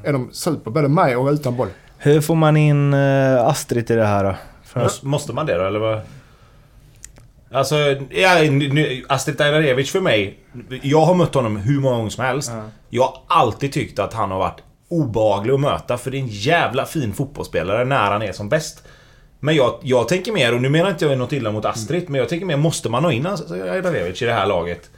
Är 0.03 0.13
de 0.13 0.30
super, 0.32 0.72
både 0.72 0.88
med 0.88 1.18
och 1.18 1.32
utan 1.32 1.58
boll. 1.58 1.68
Hur 1.98 2.22
får 2.22 2.36
man 2.36 2.58
in 2.58 2.94
uh, 2.94 3.46
Astrid 3.48 3.91
i 3.91 3.96
det 3.96 4.06
här 4.06 4.24
då? 4.24 4.36
För- 4.73 5.05
Måste, 5.05 5.33
man 5.33 5.45
det 5.45 5.57
då, 5.57 5.63
eller 5.63 5.79
vad? 5.79 6.01
Alltså, 7.53 7.75
ja, 8.09 8.37
Astrid 9.09 9.41
Ajdarevic 9.41 9.91
för 9.91 10.01
mig. 10.01 10.39
Jag 10.81 11.01
har 11.01 11.15
mött 11.15 11.33
honom 11.35 11.57
hur 11.57 11.79
många 11.79 11.95
gånger 11.97 12.09
som 12.09 12.23
helst. 12.25 12.51
Jag 12.89 13.03
har 13.03 13.21
alltid 13.27 13.73
tyckt 13.73 13.99
att 13.99 14.13
han 14.13 14.31
har 14.31 14.39
varit 14.39 14.59
obehaglig 14.89 15.53
att 15.53 15.59
möta. 15.59 15.97
För 15.97 16.11
det 16.11 16.17
är 16.17 16.19
en 16.21 16.27
jävla 16.27 16.85
fin 16.85 17.13
fotbollsspelare 17.13 17.85
när 17.85 18.11
han 18.11 18.21
är 18.21 18.31
som 18.31 18.49
bäst. 18.49 18.83
Men 19.39 19.55
jag, 19.55 19.79
jag 19.81 20.07
tänker 20.07 20.31
mer, 20.31 20.55
och 20.55 20.61
nu 20.61 20.69
menar 20.69 20.89
inte 20.89 21.05
jag 21.05 21.17
något 21.17 21.33
illa 21.33 21.51
mot 21.51 21.65
Astrid, 21.65 22.09
men 22.09 22.19
jag 22.19 22.29
tänker 22.29 22.45
mer, 22.45 22.57
måste 22.57 22.89
man 22.89 23.03
ha 23.03 23.11
in 23.11 23.27
Ajdarevic 23.27 24.21
i 24.21 24.25
det 24.25 24.33
här 24.33 24.45
laget? 24.45 24.89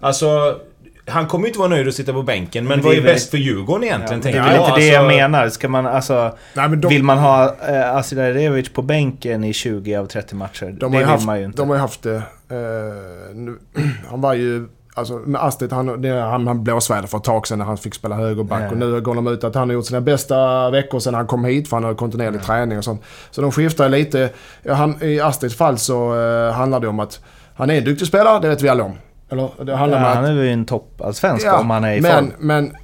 Alltså, 0.00 0.58
han 1.06 1.26
kommer 1.26 1.44
ju 1.44 1.48
inte 1.48 1.58
vara 1.58 1.68
nöjd 1.68 1.88
att 1.88 1.94
sitta 1.94 2.12
på 2.12 2.22
bänken, 2.22 2.64
men 2.64 2.68
Men 2.68 2.78
det 2.78 2.84
vad 2.84 2.96
är 2.96 3.02
bäst 3.14 3.30
för 3.30 3.38
Djurgården 3.38 3.84
egentligen? 3.84 4.20
Det 4.20 4.28
är 4.30 4.42
väl 4.42 4.60
inte 4.60 4.74
det 4.80 4.86
jag 4.86 5.04
Alltså, 5.04 5.16
menar. 5.16 5.48
Ska 5.48 5.68
man 5.68 5.86
alltså... 5.86 6.36
Nej, 6.54 6.68
men 6.68 6.80
de, 6.80 6.88
Vill 6.88 7.02
man 7.02 7.18
ha 7.18 7.56
eh, 7.68 7.96
Asid 7.96 8.18
Ajdarevic 8.18 8.68
på 8.68 8.82
bänken 8.82 9.44
i 9.44 9.52
20 9.52 9.96
av 9.96 10.06
30 10.06 10.34
matcher? 10.34 10.66
de, 10.66 10.72
det 10.78 10.86
har 10.86 10.92
ju 10.92 10.98
vill 10.98 11.06
haft, 11.06 11.26
man 11.26 11.38
ju 11.38 11.44
inte. 11.44 11.62
de 11.62 11.68
har 11.68 11.76
ju 11.76 11.80
haft 11.80 12.02
det. 12.02 12.16
eh, 12.16 13.34
nu, 13.34 13.58
han 14.10 14.20
var 14.20 14.34
ju 14.34 14.68
Alltså 14.96 15.12
med 15.14 15.44
Astrid, 15.44 15.72
han, 15.72 16.02
det, 16.02 16.08
han, 16.20 16.46
han 16.46 16.64
blåsväder 16.64 17.08
för 17.08 17.18
ett 17.18 17.24
tag 17.24 17.46
sedan 17.46 17.58
när 17.58 17.64
han 17.64 17.78
fick 17.78 17.94
spela 17.94 18.14
högerback. 18.14 18.62
Ja. 18.62 18.70
Och 18.70 18.76
nu 18.76 19.00
går 19.00 19.14
de 19.14 19.26
ut 19.26 19.44
att 19.44 19.54
han 19.54 19.68
har 19.68 19.74
gjort 19.74 19.86
sina 19.86 20.00
bästa 20.00 20.70
veckor 20.70 21.00
sedan 21.00 21.14
han 21.14 21.26
kom 21.26 21.44
hit. 21.44 21.68
För 21.68 21.76
han 21.76 21.84
har 21.84 21.94
kontinuerlig 21.94 22.42
träning 22.42 22.78
och 22.78 22.84
sånt. 22.84 23.02
Så 23.30 23.40
de 23.40 23.52
skiftar 23.52 23.88
lite. 23.88 24.30
Ja, 24.62 24.74
han, 24.74 25.02
I 25.02 25.20
Astrids 25.20 25.56
fall 25.56 25.78
så 25.78 26.14
eh, 26.20 26.52
handlar 26.52 26.80
det 26.80 26.88
om 26.88 27.00
att 27.00 27.20
han 27.54 27.70
är 27.70 27.78
en 27.78 27.84
duktig 27.84 28.08
spelare, 28.08 28.40
det 28.40 28.48
vet 28.48 28.62
vi 28.62 28.68
alla 28.68 28.84
om. 28.84 28.92
Eller 29.34 29.64
det 29.64 29.72
Ja, 29.72 29.76
handlar 29.78 29.98
om 29.98 30.04
att... 30.04 30.14
han 30.14 30.24
är 30.24 30.32
ju 30.32 30.50
en 30.52 30.64
toppallsvensk 30.66 31.46
Ja, 31.46 31.58
om 31.60 31.70
han 31.70 31.84
är 31.84 31.94
i 31.96 32.00
men, 32.00 32.12
form. 32.30 32.32
men 32.38 32.76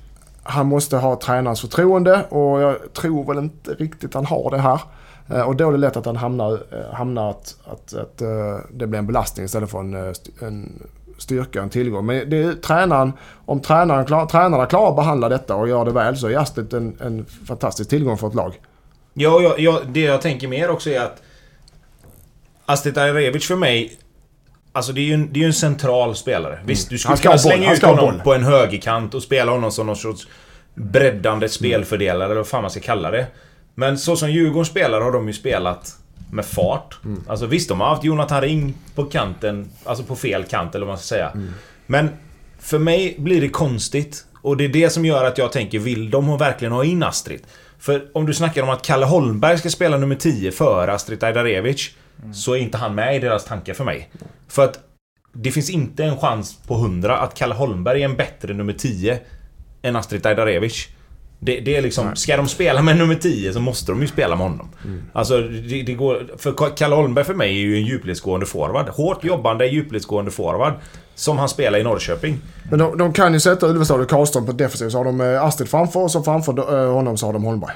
han 0.43 0.67
måste 0.67 0.97
ha 0.97 1.17
tränarens 1.21 1.61
förtroende 1.61 2.25
och 2.29 2.61
jag 2.61 2.77
tror 2.95 3.25
väl 3.35 3.39
inte 3.39 3.75
riktigt 3.75 4.15
han 4.15 4.27
har 4.27 4.51
det 4.51 4.59
här. 4.59 4.81
Eh, 5.29 5.41
Och 5.41 5.57
då 5.57 5.69
är 5.69 5.73
det 5.73 5.79
lätt 5.79 5.97
att 5.97 6.07
han 6.07 6.17
hamnar, 6.17 6.53
eh, 6.53 6.95
hamnar 6.95 7.31
att, 7.31 7.55
att, 7.65 7.95
att 7.95 8.21
eh, 8.23 8.57
det 8.71 8.87
blir 8.87 8.99
en 8.99 9.07
belastning 9.07 9.45
istället 9.47 9.71
för 9.71 9.79
en, 9.79 10.15
en 10.41 10.83
styrka, 11.19 11.63
en 11.63 11.71
tillgång. 11.71 12.07
Men 12.07 12.31
det 12.31 12.43
är 12.43 12.53
tränaren, 12.53 13.13
om 13.47 13.61
tränaren 13.61 14.05
klar, 14.05 14.27
tränarna 14.27 14.67
klarar 14.67 14.91
att 14.91 14.97
behandla 14.97 15.29
detta 15.29 15.55
och 15.55 15.69
gör 15.69 15.85
det 15.85 15.91
väl 15.93 16.17
så 16.17 16.29
är 16.29 16.37
Astrid 16.39 16.75
en, 16.75 16.97
en 17.01 17.25
fantastisk 17.49 17.91
tillgång 17.91 18.19
för 18.19 18.27
ett 18.29 18.35
lag. 18.35 18.61
Ja, 19.15 19.41
ja, 19.41 19.55
ja, 19.59 19.81
det 19.89 20.01
jag 20.01 20.23
tänker 20.23 20.49
mer 20.49 20.71
också 20.71 20.91
är 20.91 21.01
att 21.01 21.23
Astrid 22.67 22.99
Ajrevic 22.99 23.47
för 23.47 23.57
mig 23.57 23.99
Alltså 24.73 24.93
det 24.93 25.01
är 25.01 25.05
ju 25.05 25.15
en, 25.15 25.33
det 25.33 25.43
är 25.43 25.47
en 25.47 25.53
central 25.53 26.17
spelare. 26.17 26.59
Visst, 26.65 26.91
du 26.91 26.99
skulle 26.99 27.17
kunna 27.17 27.33
boll, 27.33 27.39
slänga 27.39 27.73
ut 27.73 27.83
honom 27.83 28.05
boll. 28.05 28.21
på 28.21 28.35
en 28.35 28.45
högerkant 28.45 29.15
och 29.15 29.23
spela 29.23 29.53
honom 29.53 29.73
som 29.73 29.87
någon 29.87 29.97
sorts 29.97 30.27
breddande 30.75 31.49
spelfördelare, 31.49 32.25
eller 32.25 32.35
vad 32.35 32.47
fan 32.47 32.63
man 32.63 32.71
ska 32.71 32.81
kalla 32.81 33.11
det. 33.11 33.27
Men 33.75 33.99
så 33.99 34.17
som 34.17 34.31
Djurgården 34.31 34.65
spelar 34.65 35.01
har 35.01 35.13
de 35.13 35.27
ju 35.27 35.33
spelat 35.33 35.97
med 36.33 36.45
fart. 36.45 36.99
Alltså 37.29 37.47
visst, 37.47 37.69
de 37.69 37.81
har 37.81 37.89
haft 37.89 38.05
Jonathan 38.05 38.41
Ring 38.41 38.75
på 38.95 39.05
kanten, 39.05 39.71
alltså 39.85 40.05
på 40.05 40.17
fel 40.17 40.45
kant 40.45 40.75
eller 40.75 40.87
vad 40.87 40.93
man 40.93 40.99
ska 40.99 41.07
säga. 41.07 41.33
Men 41.87 42.09
för 42.59 42.79
mig 42.79 43.15
blir 43.19 43.41
det 43.41 43.49
konstigt. 43.49 44.25
Och 44.43 44.57
det 44.57 44.65
är 44.65 44.69
det 44.69 44.91
som 44.91 45.05
gör 45.05 45.25
att 45.25 45.39
jag 45.39 45.53
tänker, 45.53 45.79
vill 45.79 46.11
de 46.11 46.39
verkligen 46.39 46.73
ha 46.73 46.85
in 46.85 47.03
Astrid? 47.03 47.41
För 47.79 48.03
om 48.13 48.27
du 48.27 48.35
snackar 48.35 48.63
om 48.63 48.71
att 48.71 48.83
Kalle 48.83 49.07
Holmberg 49.07 49.59
ska 49.59 49.71
spela 49.71 49.97
nummer 49.97 50.15
10 50.15 50.53
före 50.53 50.93
Astrid 50.93 51.25
Ajdarevic 51.25 51.91
Så 52.33 52.53
är 52.53 52.59
inte 52.59 52.79
han 52.79 52.95
med 52.95 53.17
i 53.17 53.19
deras 53.19 53.45
tankar 53.45 53.75
för 53.75 53.85
mig. 53.85 54.11
För 54.49 54.65
att 54.65 54.81
det 55.33 55.51
finns 55.51 55.71
inte 55.71 56.05
en 56.05 56.17
chans 56.17 56.59
på 56.67 56.75
100 56.75 57.17
att 57.17 57.35
Kalle 57.35 57.55
Holmberg 57.55 58.01
är 58.01 58.05
en 58.05 58.17
bättre 58.17 58.55
nummer 58.55 58.73
10 58.73 59.19
än 59.83 59.97
Astrid 59.97 60.27
Ajdarevic. 60.27 60.89
Det, 61.43 61.61
det 61.61 61.77
är 61.77 61.83
liksom, 61.83 62.17
ska 62.17 62.37
de 62.37 62.49
spela 62.49 62.83
med 62.83 62.97
nummer 62.97 63.15
10 63.15 63.53
så 63.53 63.61
måste 63.61 63.93
de 63.93 64.01
ju 64.01 64.07
spela 64.07 64.37
med 64.37 64.47
honom. 64.47 64.69
Alltså, 65.13 65.41
det, 65.41 65.83
det 65.83 65.95
går... 65.95 66.27
För 66.39 66.77
Kalle 66.77 66.95
Holmberg 66.95 67.25
för 67.25 67.35
mig 67.35 67.49
är 67.49 67.61
ju 67.61 67.77
en 67.77 67.85
djupledsgående 67.85 68.47
forward. 68.47 68.89
Hårt 68.89 69.25
jobbande 69.25 69.67
djupledsgående 69.67 70.31
forward. 70.31 70.73
Som 71.15 71.39
han 71.39 71.49
spelar 71.49 71.79
i 71.79 71.83
Norrköping. 71.83 72.39
Men 72.71 72.79
de, 72.79 72.99
de 72.99 73.13
kan 73.13 73.33
ju 73.33 73.41
sätta 73.41 73.67
Ulvestad 73.67 74.01
och 74.01 74.11
Karlström 74.11 74.47
på 74.47 74.53
defensiv 74.53 74.89
så 74.89 74.99
har 74.99 75.05
de 75.05 75.21
eh, 75.21 75.45
Astrid 75.45 75.69
framför 75.69 76.01
och 76.01 76.11
så 76.11 76.23
framför 76.23 76.59
eh, 76.59 76.93
honom 76.93 77.17
så 77.17 77.27
har 77.27 77.33
de 77.33 77.45
Holmberg. 77.45 77.73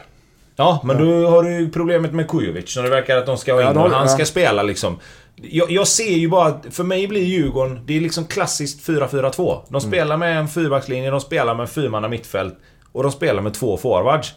Ja, 0.56 0.80
men 0.84 0.98
då 0.98 1.28
har 1.28 1.42
du 1.42 1.50
ju 1.60 1.70
problemet 1.70 2.12
med 2.12 2.28
Kujovic. 2.28 2.70
Så 2.74 2.82
det 2.82 2.90
verkar 2.90 3.16
att 3.16 3.26
de 3.26 3.38
ska 3.38 3.54
ha 3.54 3.60
Ja, 3.60 3.68
in 3.68 3.74
då- 3.74 3.80
och 3.82 3.90
han 3.90 4.02
ja. 4.06 4.08
ska 4.08 4.24
spela 4.24 4.62
liksom. 4.62 4.98
Jag, 5.36 5.70
jag 5.70 5.88
ser 5.88 6.12
ju 6.14 6.28
bara 6.28 6.46
att 6.48 6.66
för 6.70 6.84
mig 6.84 7.08
blir 7.08 7.22
Djurgården, 7.24 7.80
det 7.86 7.96
är 7.96 8.00
liksom 8.00 8.24
klassiskt 8.24 8.88
4-4-2. 8.88 9.58
De 9.68 9.80
spelar 9.80 10.16
med 10.16 10.38
en 10.38 10.48
fyrbackslinje, 10.48 11.10
de 11.10 11.20
spelar 11.20 11.54
med 11.54 11.62
en 11.64 11.68
fyrmanna 11.68 12.08
mittfält 12.08 12.54
och 12.92 13.02
de 13.02 13.12
spelar 13.12 13.42
med 13.42 13.54
två 13.54 13.76
forwards. 13.76 14.34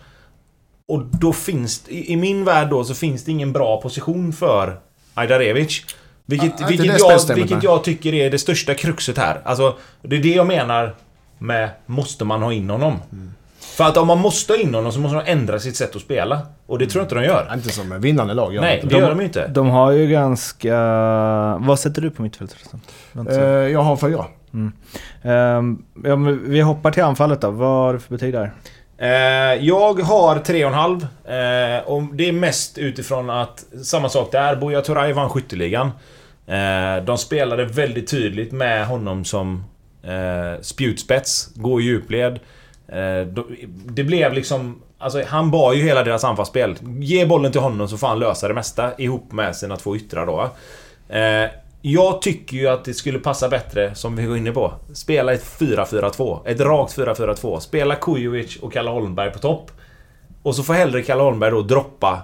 Och 0.87 1.01
då 1.05 1.33
finns 1.33 1.79
det, 1.79 1.91
i 1.91 2.11
i 2.11 2.15
min 2.15 2.45
värld 2.45 2.69
då, 2.69 2.83
så 2.83 2.93
finns 2.93 3.25
det 3.25 3.31
ingen 3.31 3.53
bra 3.53 3.81
position 3.81 4.33
för 4.33 4.79
Ajdarevic. 5.13 5.85
Vilket, 6.25 6.53
Ja, 6.59 6.67
vilket, 6.67 6.99
jag, 6.99 7.35
vilket 7.35 7.63
jag 7.63 7.83
tycker 7.83 8.13
är 8.13 8.29
det 8.29 8.39
största 8.39 8.73
kruxet 8.73 9.17
här. 9.17 9.41
Alltså, 9.45 9.75
det 10.01 10.15
är 10.15 10.19
det 10.19 10.29
jag 10.33 10.47
menar 10.47 10.95
med 11.37 11.69
måste 11.85 12.25
man 12.25 12.41
ha 12.43 12.53
in 12.53 12.69
honom. 12.69 12.95
För 13.77 13.83
att 13.83 13.97
om 13.97 14.07
man 14.07 14.19
måste 14.19 14.53
ha 14.53 14.59
in 14.59 14.75
honom 14.75 14.91
så 14.91 14.99
måste 14.99 15.15
man 15.15 15.25
ändra 15.25 15.59
sitt 15.59 15.75
sätt 15.75 15.95
att 15.95 16.01
spela. 16.01 16.41
Och 16.65 16.79
det 16.79 16.87
tror 16.87 17.01
jag 17.01 17.05
inte 17.05 17.15
de 17.15 17.23
gör. 17.23 17.53
Inte 17.53 17.69
som 17.69 18.01
vinnande 18.01 18.33
lag 18.33 18.53
gör 18.53 18.61
Nej, 18.61 18.79
de 18.81 18.87
det 18.87 18.99
gör 18.99 19.09
de 19.09 19.19
ju 19.19 19.25
inte. 19.25 19.47
De 19.47 19.69
har 19.69 19.91
ju 19.91 20.07
ganska... 20.07 20.77
Vad 21.59 21.79
sätter 21.79 22.01
du 22.01 22.09
på 22.09 22.21
mittfältet. 22.21 22.57
Eh, 23.29 23.37
jag 23.45 23.81
har 23.81 23.97
fyra. 23.97 24.25
Ehm, 25.23 25.83
ja, 26.03 26.15
men 26.15 26.49
vi 26.49 26.61
hoppar 26.61 26.91
till 26.91 27.03
anfallet 27.03 27.41
då. 27.41 27.51
Vad 27.51 27.69
har 27.69 27.93
du 27.93 27.99
för 27.99 28.09
betyg 28.09 28.33
där? 28.33 28.53
Eh, 28.97 29.09
jag 29.65 29.99
har 29.99 30.35
3,5. 30.35 31.77
Eh, 31.77 31.87
och 31.87 32.03
det 32.03 32.27
är 32.27 32.31
mest 32.31 32.77
utifrån 32.77 33.29
att 33.29 33.65
samma 33.83 34.09
sak 34.09 34.31
där. 34.31 34.55
Buya 34.55 34.81
Turay 34.81 35.13
vann 35.13 35.29
skytteligan. 35.29 35.91
De 37.05 37.17
spelade 37.17 37.65
väldigt 37.65 38.07
tydligt 38.07 38.51
med 38.51 38.87
honom 38.87 39.25
som 39.25 39.63
spjutspets, 40.61 41.49
gå 41.55 41.81
i 41.81 41.83
djupled. 41.83 42.39
Eh, 42.87 43.27
det 43.85 44.03
blev 44.03 44.33
liksom... 44.33 44.81
Alltså 44.99 45.23
han 45.27 45.51
bar 45.51 45.73
ju 45.73 45.83
hela 45.83 46.03
deras 46.03 46.23
anfallsspel. 46.23 46.75
Ge 46.99 47.25
bollen 47.25 47.51
till 47.51 47.61
honom 47.61 47.87
så 47.87 47.97
får 47.97 48.07
han 48.07 48.19
lösa 48.19 48.47
det 48.47 48.53
mesta 48.53 48.91
ihop 48.97 49.31
med 49.31 49.55
sina 49.55 49.75
två 49.75 49.95
yttrar 49.95 50.25
då. 50.25 50.49
Eh, 51.15 51.49
jag 51.81 52.21
tycker 52.21 52.57
ju 52.57 52.67
att 52.67 52.85
det 52.85 52.93
skulle 52.93 53.19
passa 53.19 53.49
bättre, 53.49 53.95
som 53.95 54.15
vi 54.15 54.25
var 54.25 54.35
inne 54.35 54.51
på. 54.51 54.73
Spela 54.93 55.33
ett 55.33 55.43
4-4-2. 55.59 56.47
Ett 56.47 56.59
rakt 56.59 56.97
4-4-2. 56.97 57.59
Spela 57.59 57.95
Kujovic 57.95 58.55
och 58.55 58.73
Kalle 58.73 58.89
Holmberg 58.89 59.31
på 59.31 59.39
topp. 59.39 59.71
Och 60.43 60.55
så 60.55 60.63
får 60.63 60.73
hellre 60.73 61.01
Kalle 61.01 61.23
Holmberg 61.23 61.51
då 61.51 61.61
droppa 61.61 62.21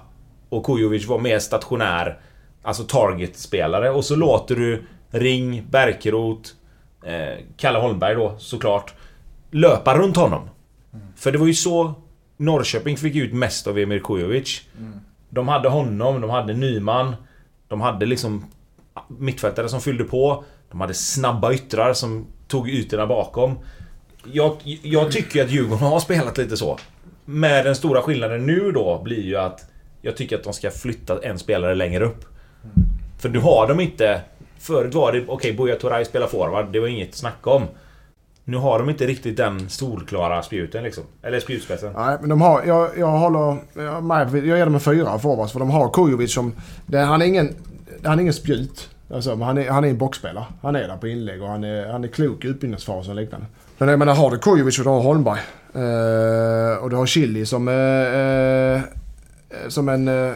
och 0.49 0.65
Kujovic 0.65 1.08
vara 1.08 1.19
mer 1.19 1.39
stationär. 1.39 2.19
Alltså 2.62 2.84
target-spelare. 2.84 3.89
Och 3.89 4.06
så 4.06 4.15
låter 4.15 4.56
du 4.56 4.84
Ring, 5.12 5.63
Berkerot, 5.69 6.54
eh, 7.06 7.39
Kalle 7.58 7.80
Holmberg 7.80 8.15
då 8.15 8.36
såklart, 8.38 8.93
löpa 9.52 9.97
runt 9.97 10.15
honom. 10.15 10.49
För 11.15 11.32
det 11.32 11.38
var 11.38 11.47
ju 11.47 11.53
så 11.53 11.93
Norrköping 12.38 12.97
fick 12.97 13.15
ut 13.15 13.34
mest 13.34 13.67
av 13.67 13.79
Emir 13.79 13.99
Kujovic. 13.99 14.62
De 15.29 15.47
hade 15.47 15.69
honom, 15.69 16.21
de 16.21 16.29
hade 16.29 16.53
Nyman. 16.53 17.15
De 17.67 17.82
hade 17.82 18.06
liksom 18.06 18.45
mittfältare 19.08 19.69
som 19.69 19.82
fyllde 19.82 20.03
på. 20.03 20.43
De 20.71 20.82
hade 20.82 20.93
snabba 20.93 21.53
yttrar 21.53 21.93
som 21.93 22.25
tog 22.47 22.69
ytorna 22.69 23.08
bakom. 23.08 23.58
Jag, 24.23 24.58
jag 24.82 25.12
tycker 25.12 25.39
ju 25.39 25.45
att 25.45 25.51
Djurgården 25.51 25.88
har 25.88 25.99
spelat 25.99 26.38
lite 26.38 26.58
så. 26.58 26.77
Med 27.25 27.65
den 27.65 27.75
stora 27.75 28.01
skillnaden 28.01 28.45
nu 28.45 28.71
då 28.71 29.01
blir 29.03 29.23
ju 29.23 29.38
att 29.38 29.69
jag 30.01 30.17
tycker 30.17 30.36
att 30.36 30.43
de 30.43 30.53
ska 30.53 30.71
flytta 30.71 31.19
en 31.23 31.39
spelare 31.39 31.75
längre 31.75 32.06
upp. 32.06 32.25
För 33.19 33.29
nu 33.29 33.39
har 33.39 33.67
de 33.67 33.79
inte... 33.79 34.21
Förut 34.60 34.93
var 34.93 35.12
det 35.12 35.21
okej, 35.21 35.34
okay, 35.34 35.53
Buya 35.53 35.75
Turay 35.75 36.06
spelar 36.06 36.27
forward. 36.27 36.71
Det 36.71 36.79
var 36.79 36.88
inget 36.88 37.10
att 37.10 37.15
snacka 37.15 37.49
om. 37.49 37.63
Nu 38.45 38.58
har 38.58 38.79
de 38.79 38.89
inte 38.89 39.08
riktigt 39.08 39.38
den 39.38 39.69
solklara 39.69 40.43
spjuten 40.43 40.84
liksom. 40.84 41.03
Eller 41.21 41.39
spjutspetsen. 41.39 41.93
Nej, 41.95 42.17
men 42.19 42.29
de 42.29 42.41
har, 42.41 42.63
jag, 42.63 42.97
jag 42.97 43.08
håller 43.08 43.58
jag, 43.73 44.36
jag 44.36 44.58
ger 44.58 44.65
dem 44.65 44.73
en 44.73 44.79
fyra 44.79 45.19
forwards 45.19 45.51
för 45.51 45.60
de 45.60 45.69
har 45.69 45.89
Kujovic 45.89 46.34
som, 46.34 46.53
det, 46.86 46.99
han 46.99 47.21
är 47.21 47.25
ingen, 47.25 47.56
han 48.03 48.17
är 48.17 48.21
ingen 48.21 48.34
spjut. 48.34 48.89
Alltså, 49.13 49.36
men 49.36 49.47
han 49.47 49.58
är, 49.58 49.69
han 49.69 49.84
är 49.84 49.88
en 49.89 49.97
boxspelare. 49.97 50.45
Han 50.62 50.75
är 50.75 50.88
där 50.88 50.97
på 50.97 51.08
inlägg 51.08 51.41
och 51.41 51.47
han 51.47 51.63
är, 51.63 51.88
han 51.88 52.03
är 52.03 52.08
klok 52.08 52.45
i 52.45 52.47
utbildningsfasen 52.47 53.12
och 53.12 53.21
liknande. 53.21 53.45
Men 53.77 53.89
jag 53.89 53.99
menar, 53.99 54.15
har 54.15 54.32
du 54.32 54.38
Kujovic 54.38 54.79
och 54.79 54.84
du 54.86 54.89
har 54.89 55.01
Holmberg. 55.01 55.39
Eh, 55.73 56.84
och 56.84 56.89
du 56.89 56.95
har 56.95 57.06
Chili 57.06 57.45
som, 57.45 57.67
eh, 57.67 57.73
eh, 57.73 58.82
som 59.67 59.89
en 59.89 60.07
eh, 60.07 60.33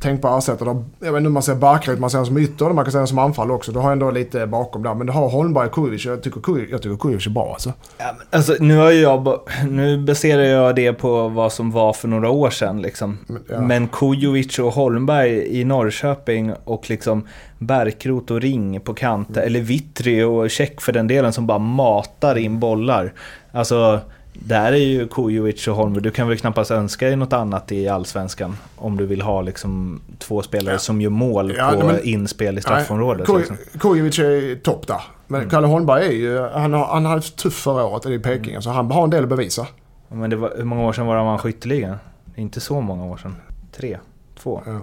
tänkbar 0.00 0.38
ersättare. 0.38 0.84
Jag 0.98 1.12
vet 1.12 1.18
inte 1.18 1.26
om 1.26 1.32
man 1.32 1.42
säger 1.42 1.58
Barkaryd, 1.58 2.00
man 2.00 2.10
säger 2.10 2.24
som 2.24 2.38
ytter, 2.38 2.64
man 2.64 2.84
kan 2.84 2.92
säga 2.92 3.06
som 3.06 3.18
anfall 3.18 3.50
också. 3.50 3.72
Du 3.72 3.78
har 3.78 3.92
ändå 3.92 4.10
lite 4.10 4.46
bakom 4.46 4.82
där. 4.82 4.94
Men 4.94 5.06
du 5.06 5.12
har 5.12 5.28
Holmberg 5.28 5.66
och 5.66 5.72
Kujovic. 5.72 6.04
Jag 6.04 6.22
tycker 6.22 6.40
Kujovic, 6.40 6.70
jag 6.70 6.82
tycker 6.82 6.96
Kujovic 6.96 7.26
är 7.26 7.30
bra 7.30 7.52
alltså. 7.52 7.72
Ja, 7.98 8.14
men 8.18 8.26
alltså, 8.30 8.56
nu, 8.60 8.76
har 8.76 8.90
jag, 8.90 9.40
nu 9.68 9.98
baserar 9.98 10.42
jag 10.42 10.76
det 10.76 10.92
på 10.92 11.28
vad 11.28 11.52
som 11.52 11.70
var 11.70 11.92
för 11.92 12.08
några 12.08 12.30
år 12.30 12.50
sedan. 12.50 12.82
Liksom. 12.82 13.18
ja. 13.48 13.60
Men 13.60 13.88
Kujovic 13.88 14.58
och 14.58 14.72
Holmberg 14.72 15.60
i 15.60 15.64
Norrköping 15.64 16.52
och 16.64 16.90
liksom 16.90 17.26
Bärkrot 17.58 18.30
och 18.30 18.40
Ring 18.40 18.80
på 18.80 18.94
kanten. 18.94 19.42
Eller 19.42 19.60
Vittri 19.60 20.22
och 20.22 20.50
Check 20.50 20.80
för 20.80 20.92
den 20.92 21.06
delen 21.06 21.32
som 21.32 21.46
bara 21.46 21.58
matar 21.58 22.38
in 22.38 22.60
bollar. 22.60 23.12
Alltså, 23.52 24.00
där 24.44 24.72
är 24.72 24.76
ju 24.76 25.08
Kujovic 25.08 25.68
och 25.68 25.74
Holmberg. 25.76 26.02
Du 26.02 26.10
kan 26.10 26.28
väl 26.28 26.38
knappast 26.38 26.70
önska 26.70 27.06
dig 27.06 27.16
något 27.16 27.32
annat 27.32 27.72
i 27.72 27.88
Allsvenskan. 27.88 28.56
Om 28.76 28.96
du 28.96 29.06
vill 29.06 29.22
ha 29.22 29.42
liksom 29.42 30.00
två 30.18 30.42
spelare 30.42 30.74
Ja. 30.74 30.78
som 30.78 31.00
gör 31.00 31.10
mål 31.10 31.54
Ja, 31.58 31.72
på 31.80 31.86
men- 31.86 32.04
inspel 32.04 32.58
i 32.58 32.60
straffområdet. 32.60 33.28
Nej, 33.28 33.38
liksom. 33.38 33.56
Kuj- 33.56 33.78
Kujovic 33.80 34.18
är 34.18 34.56
topp 34.62 34.86
där. 34.86 35.00
Men 35.26 35.40
Mm. 35.40 35.50
Kalle 35.50 35.66
Holmberg 35.66 36.06
är 36.06 36.12
ju, 36.12 36.40
han 36.48 36.72
har, 36.72 36.86
han 36.86 37.04
hade 37.06 37.22
tufft 37.22 37.58
förra 37.62 37.84
året 37.84 38.06
i 38.06 38.18
Peking. 38.18 38.50
Mm. 38.50 38.62
Så 38.62 38.70
han 38.70 38.90
har 38.90 39.04
en 39.04 39.10
del 39.10 39.22
att 39.22 39.28
bevisa. 39.28 39.66
Men 40.08 40.40
var, 40.40 40.52
hur 40.56 40.64
många 40.64 40.82
år 40.84 40.92
sedan 40.92 41.06
var 41.06 41.14
det 41.14 41.20
han 41.20 41.26
vann 41.26 41.38
skytteligan? 41.38 41.96
Inte 42.36 42.60
så 42.60 42.80
många 42.80 43.04
år 43.04 43.16
sedan. 43.16 43.36
Tre? 43.76 43.98
Två? 44.42 44.62
Ja. 44.66 44.80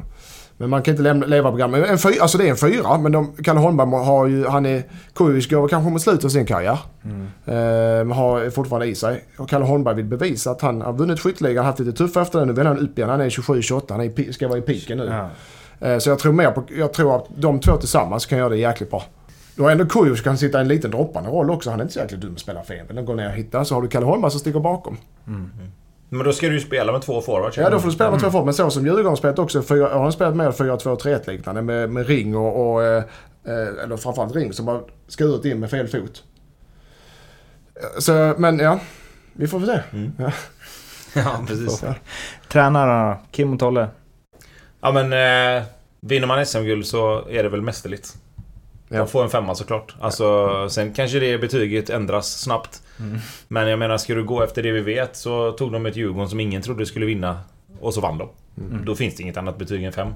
Men 0.58 0.70
man 0.70 0.82
kan 0.82 0.92
inte 0.94 1.04
lämna, 1.04 1.26
leva 1.26 1.50
program. 1.50 1.72
Men 1.72 1.84
En 1.84 1.98
fyra, 1.98 2.22
alltså 2.22 2.38
det 2.38 2.48
är 2.48 2.50
en 2.50 2.58
fyra, 2.58 2.98
men 2.98 3.12
de, 3.12 3.36
Kalle 3.44 3.60
Holmberg 3.60 4.06
har 4.06 4.28
ju, 4.28 4.46
han 4.46 4.66
är, 4.66 4.84
Kujovic 5.14 5.50
går 5.50 5.68
kanske 5.68 5.92
mot 5.92 6.02
slutet 6.02 6.26
av 6.26 6.30
sin 6.30 6.46
karriär. 6.46 6.80
Mm. 7.04 7.22
Eh, 7.46 8.06
men 8.06 8.12
har 8.12 8.50
fortfarande 8.50 8.88
i 8.88 8.96
sig. 8.96 9.26
Och 9.38 9.50
Kalle 9.50 9.66
Holmberg 9.66 9.96
vill 9.96 10.06
bevisa 10.06 10.52
att 10.52 10.62
han 10.62 10.82
har 10.82 10.94
vunnit 10.94 11.20
skytteligan, 11.20 11.66
haft 11.66 11.80
lite 11.80 11.92
tufft 11.92 12.18
efter 12.18 12.40
det. 12.40 12.46
Nu 12.46 12.54
vill 12.54 12.66
han 12.68 12.80
upp 12.80 12.98
igen. 12.98 13.10
Han 13.10 13.22
är 13.22 13.30
27-28, 13.30 13.82
han 13.90 14.02
är 14.02 14.32
ska 14.32 14.48
vara 14.48 14.58
i 14.58 14.62
piken 14.62 14.98
nu. 14.98 15.06
Ja. 15.06 15.30
Eh, 15.88 15.98
så 15.98 16.10
jag 16.10 16.20
tror 16.20 16.34
mer 16.34 16.52
på, 16.52 16.64
jag 16.78 16.94
tror 16.94 17.16
att 17.16 17.26
de 17.36 17.60
två 17.60 17.78
tillsammans 17.78 18.26
kan 18.26 18.38
göra 18.38 18.50
det 18.50 18.58
jäkligt 18.58 18.92
bra. 18.92 19.04
Du 19.56 19.64
har 19.64 19.72
ändå 19.72 19.86
Kujovic 19.86 20.22
kan 20.22 20.38
sitta 20.38 20.58
i 20.58 20.62
en 20.62 20.68
liten 20.68 20.92
droppande 20.92 21.30
roll 21.30 21.50
också. 21.50 21.70
Han 21.70 21.80
är 21.80 21.84
inte 21.84 21.94
så 21.94 22.00
jäkla 22.00 22.18
dum 22.18 22.34
att 22.34 22.40
spela 22.40 22.64
fel. 22.64 22.86
Den 22.94 23.06
går 23.06 23.16
ner 23.16 23.28
och 23.28 23.36
hittar. 23.36 23.64
Så 23.64 23.76
har 23.76 23.82
du 23.82 23.88
Kalle 23.88 24.06
Holmberg 24.06 24.32
som 24.32 24.40
sticker 24.40 24.60
bakom. 24.60 24.98
Men 26.10 26.26
då 26.26 26.34
ska 26.34 26.48
du 26.48 26.54
ju 26.54 26.60
spela 26.60 26.92
med 26.92 27.02
två 27.02 27.22
forwards. 27.22 27.58
Ja, 27.58 27.70
då 27.70 27.80
får 27.80 27.88
du 27.88 27.96
spela 27.96 28.12
med 28.12 28.20
två 28.20 28.32
forwards. 28.32 28.46
Men 28.46 28.54
så 28.54 28.72
som 28.72 28.86
Djurgården 28.86 29.08
har 29.08 29.16
spelat 29.16 29.40
också. 29.40 29.62
Fyra, 29.62 29.88
har 29.88 30.04
de 30.04 30.12
spelat 30.12 30.36
mer 30.36 30.52
4-2-3-1 30.52 31.30
liknande 31.32 31.62
med, 31.62 31.90
med 31.90 32.08
ring 32.08 32.36
och... 32.36 32.74
och 32.74 32.84
eh, 32.84 33.04
eh, 33.46 33.84
eller 33.84 33.98
framförallt 33.98 34.36
ring 34.36 34.54
som 34.54 34.68
har 34.68 34.84
skurit 35.08 35.46
in 35.46 35.60
med 35.60 35.70
fel 35.70 35.88
fot. 35.88 36.24
Så, 38.00 38.34
men 38.38 38.60
ja. 38.60 38.80
Vi 39.34 39.48
får 39.48 39.60
väl 39.60 39.68
se. 39.68 39.82
Ja. 40.18 40.32
Ja, 41.16 41.40
precis. 41.48 41.84
Ja. 41.84 41.96
Tränarna? 42.48 43.18
Kim 43.32 43.54
och 43.54 43.60
Tolle? 43.60 43.88
Ja 44.82 44.92
men 44.92 45.14
eh, 45.14 45.64
vinner 46.02 46.28
man 46.28 46.46
SM-guld 46.46 46.86
så 46.86 47.28
är 47.30 47.44
det 47.44 47.50
väl 47.50 47.62
mästerligt. 47.62 48.14
Ja. 48.90 48.98
Jag 48.98 49.10
får 49.10 49.24
en 49.24 49.30
femma 49.30 49.56
såklart. 49.56 49.96
Alltså, 50.00 50.70
sen 50.70 50.94
kanske 50.94 51.20
det 51.20 51.38
betyget 51.38 51.90
ändras 51.90 52.40
snabbt. 52.40 52.82
Men 53.48 53.68
jag 53.68 53.80
menar, 53.80 53.98
ska 53.98 54.16
du 54.16 54.24
gå 54.24 54.44
efter 54.44 54.64
det 54.64 54.72
vi 54.72 54.82
vet 54.82 55.16
så 55.16 55.52
tog 55.52 55.72
de 55.72 55.86
ett 55.86 55.96
Djurgården 55.96 56.30
som 56.30 56.40
ingen 56.40 56.62
trodde 56.62 56.86
skulle 56.86 57.06
vinna. 57.06 57.40
Och 57.82 57.94
så 57.94 58.02
vann 58.02 58.18
de. 58.18 58.30
Då 58.86 58.96
finns 58.96 59.16
det 59.16 59.24
inget 59.24 59.38
annat 59.38 59.58
betyg 59.58 59.84
än 59.84 59.94
fem. 59.94 60.14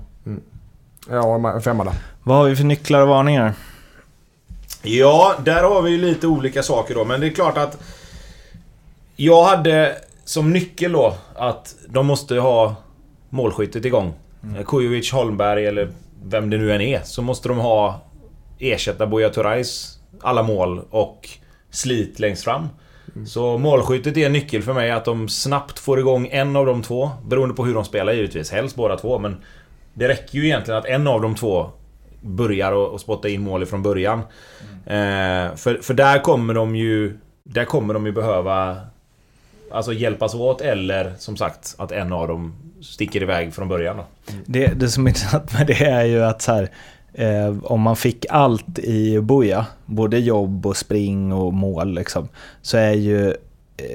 Ja, 1.10 1.53
en 1.53 1.62
femma 1.62 1.84
där. 1.84 1.93
Vad 2.23 2.38
har 2.38 2.45
vi 2.45 2.55
för 2.55 2.63
nycklar 2.63 3.01
och 3.01 3.07
varningar? 3.07 3.53
Ja, 4.84 5.36
där 5.45 5.63
har 5.63 5.81
vi 5.81 5.91
ju 5.91 5.97
lite 5.97 6.27
olika 6.27 6.63
saker 6.63 6.95
då. 6.95 7.05
Men 7.05 7.21
det 7.21 7.27
är 7.27 7.31
klart 7.31 7.57
att... 7.57 7.77
Jag 9.15 9.43
hade 9.43 9.95
som 10.25 10.53
nyckel 10.53 10.91
då 10.91 11.13
att 11.36 11.75
de 11.88 12.05
måste 12.05 12.36
ha 12.36 12.75
målskyttet 13.29 13.86
igång. 13.86 14.13
Mm. 14.43 14.63
Kujovic, 14.63 15.12
Holmberg 15.12 15.65
eller 15.65 15.91
vem 16.23 16.49
det 16.49 16.57
nu 16.57 16.73
än 16.73 16.81
är. 16.81 17.01
Så 17.03 17.21
måste 17.21 17.47
de 17.49 17.57
ha 17.57 18.01
ersätta 18.62 19.08
Buya 19.08 19.30
Turais 19.30 20.00
alla 20.21 20.43
mål 20.43 20.82
och 20.89 21.30
slit 21.69 22.19
längst 22.19 22.43
fram. 22.43 22.67
Så 23.26 23.58
målskyttet 23.58 24.17
är 24.17 24.26
en 24.26 24.34
nyckel 24.34 24.62
för 24.62 24.74
mig 24.74 24.91
att 24.91 25.06
de 25.06 25.30
snabbt 25.30 25.80
får 25.80 26.00
igång 26.00 26.28
en 26.32 26.56
av 26.56 26.65
de 26.65 26.82
två. 26.82 27.10
Beroende 27.26 27.56
på 27.56 27.65
hur 27.65 27.74
de 27.74 27.86
spelar 27.86 28.13
givetvis. 28.13 28.52
Helst 28.52 28.76
båda 28.76 28.97
två 28.97 29.19
men... 29.19 29.38
Det 29.93 30.08
räcker 30.08 30.38
ju 30.39 30.45
egentligen 30.45 30.78
att 30.78 30.86
en 30.86 31.08
av 31.08 31.21
de 31.21 31.36
två 31.36 31.69
börjar 32.21 32.71
och, 32.71 32.88
och 32.88 33.02
spotta 33.02 33.30
in 33.30 33.41
mål 33.41 33.65
från 33.65 33.84
början. 33.84 34.19
Eh, 34.86 35.56
för, 35.56 35.82
för 35.82 35.93
där 35.93 36.19
kommer 36.19 36.54
de 36.54 36.76
ju... 36.76 37.17
Där 37.43 37.65
kommer 37.65 37.93
de 37.93 38.06
ju 38.06 38.12
behöva... 38.12 38.78
Alltså 39.71 39.93
hjälpas 39.93 40.36
åt 40.36 40.62
eller 40.62 41.13
som 41.17 41.38
sagt 41.38 41.76
att 41.78 41.91
en 41.91 42.13
av 42.13 42.28
dem 42.28 42.56
sticker 42.82 43.21
iväg 43.24 43.54
från 43.54 43.67
början 43.67 43.97
då. 43.97 44.06
Det, 44.45 44.67
det 44.67 44.89
som 44.89 45.06
är 45.06 45.10
intressant 45.10 45.54
med 45.54 45.67
det 45.67 45.86
är 45.86 46.06
ju 46.06 46.24
att 46.24 46.41
så 46.41 46.52
här, 46.52 46.69
eh, 47.13 47.56
om 47.63 47.82
man 47.82 47.95
fick 47.95 48.26
allt 48.30 48.80
i 48.80 49.19
Boja, 49.21 49.65
både 49.86 50.19
jobb 50.19 50.65
och 50.65 50.78
spring 50.78 51.34
och 51.34 51.54
mål 51.54 51.93
liksom, 51.93 52.28
så 52.62 52.78
är 52.78 52.91
ju, 52.93 53.28
eh, 53.30 53.36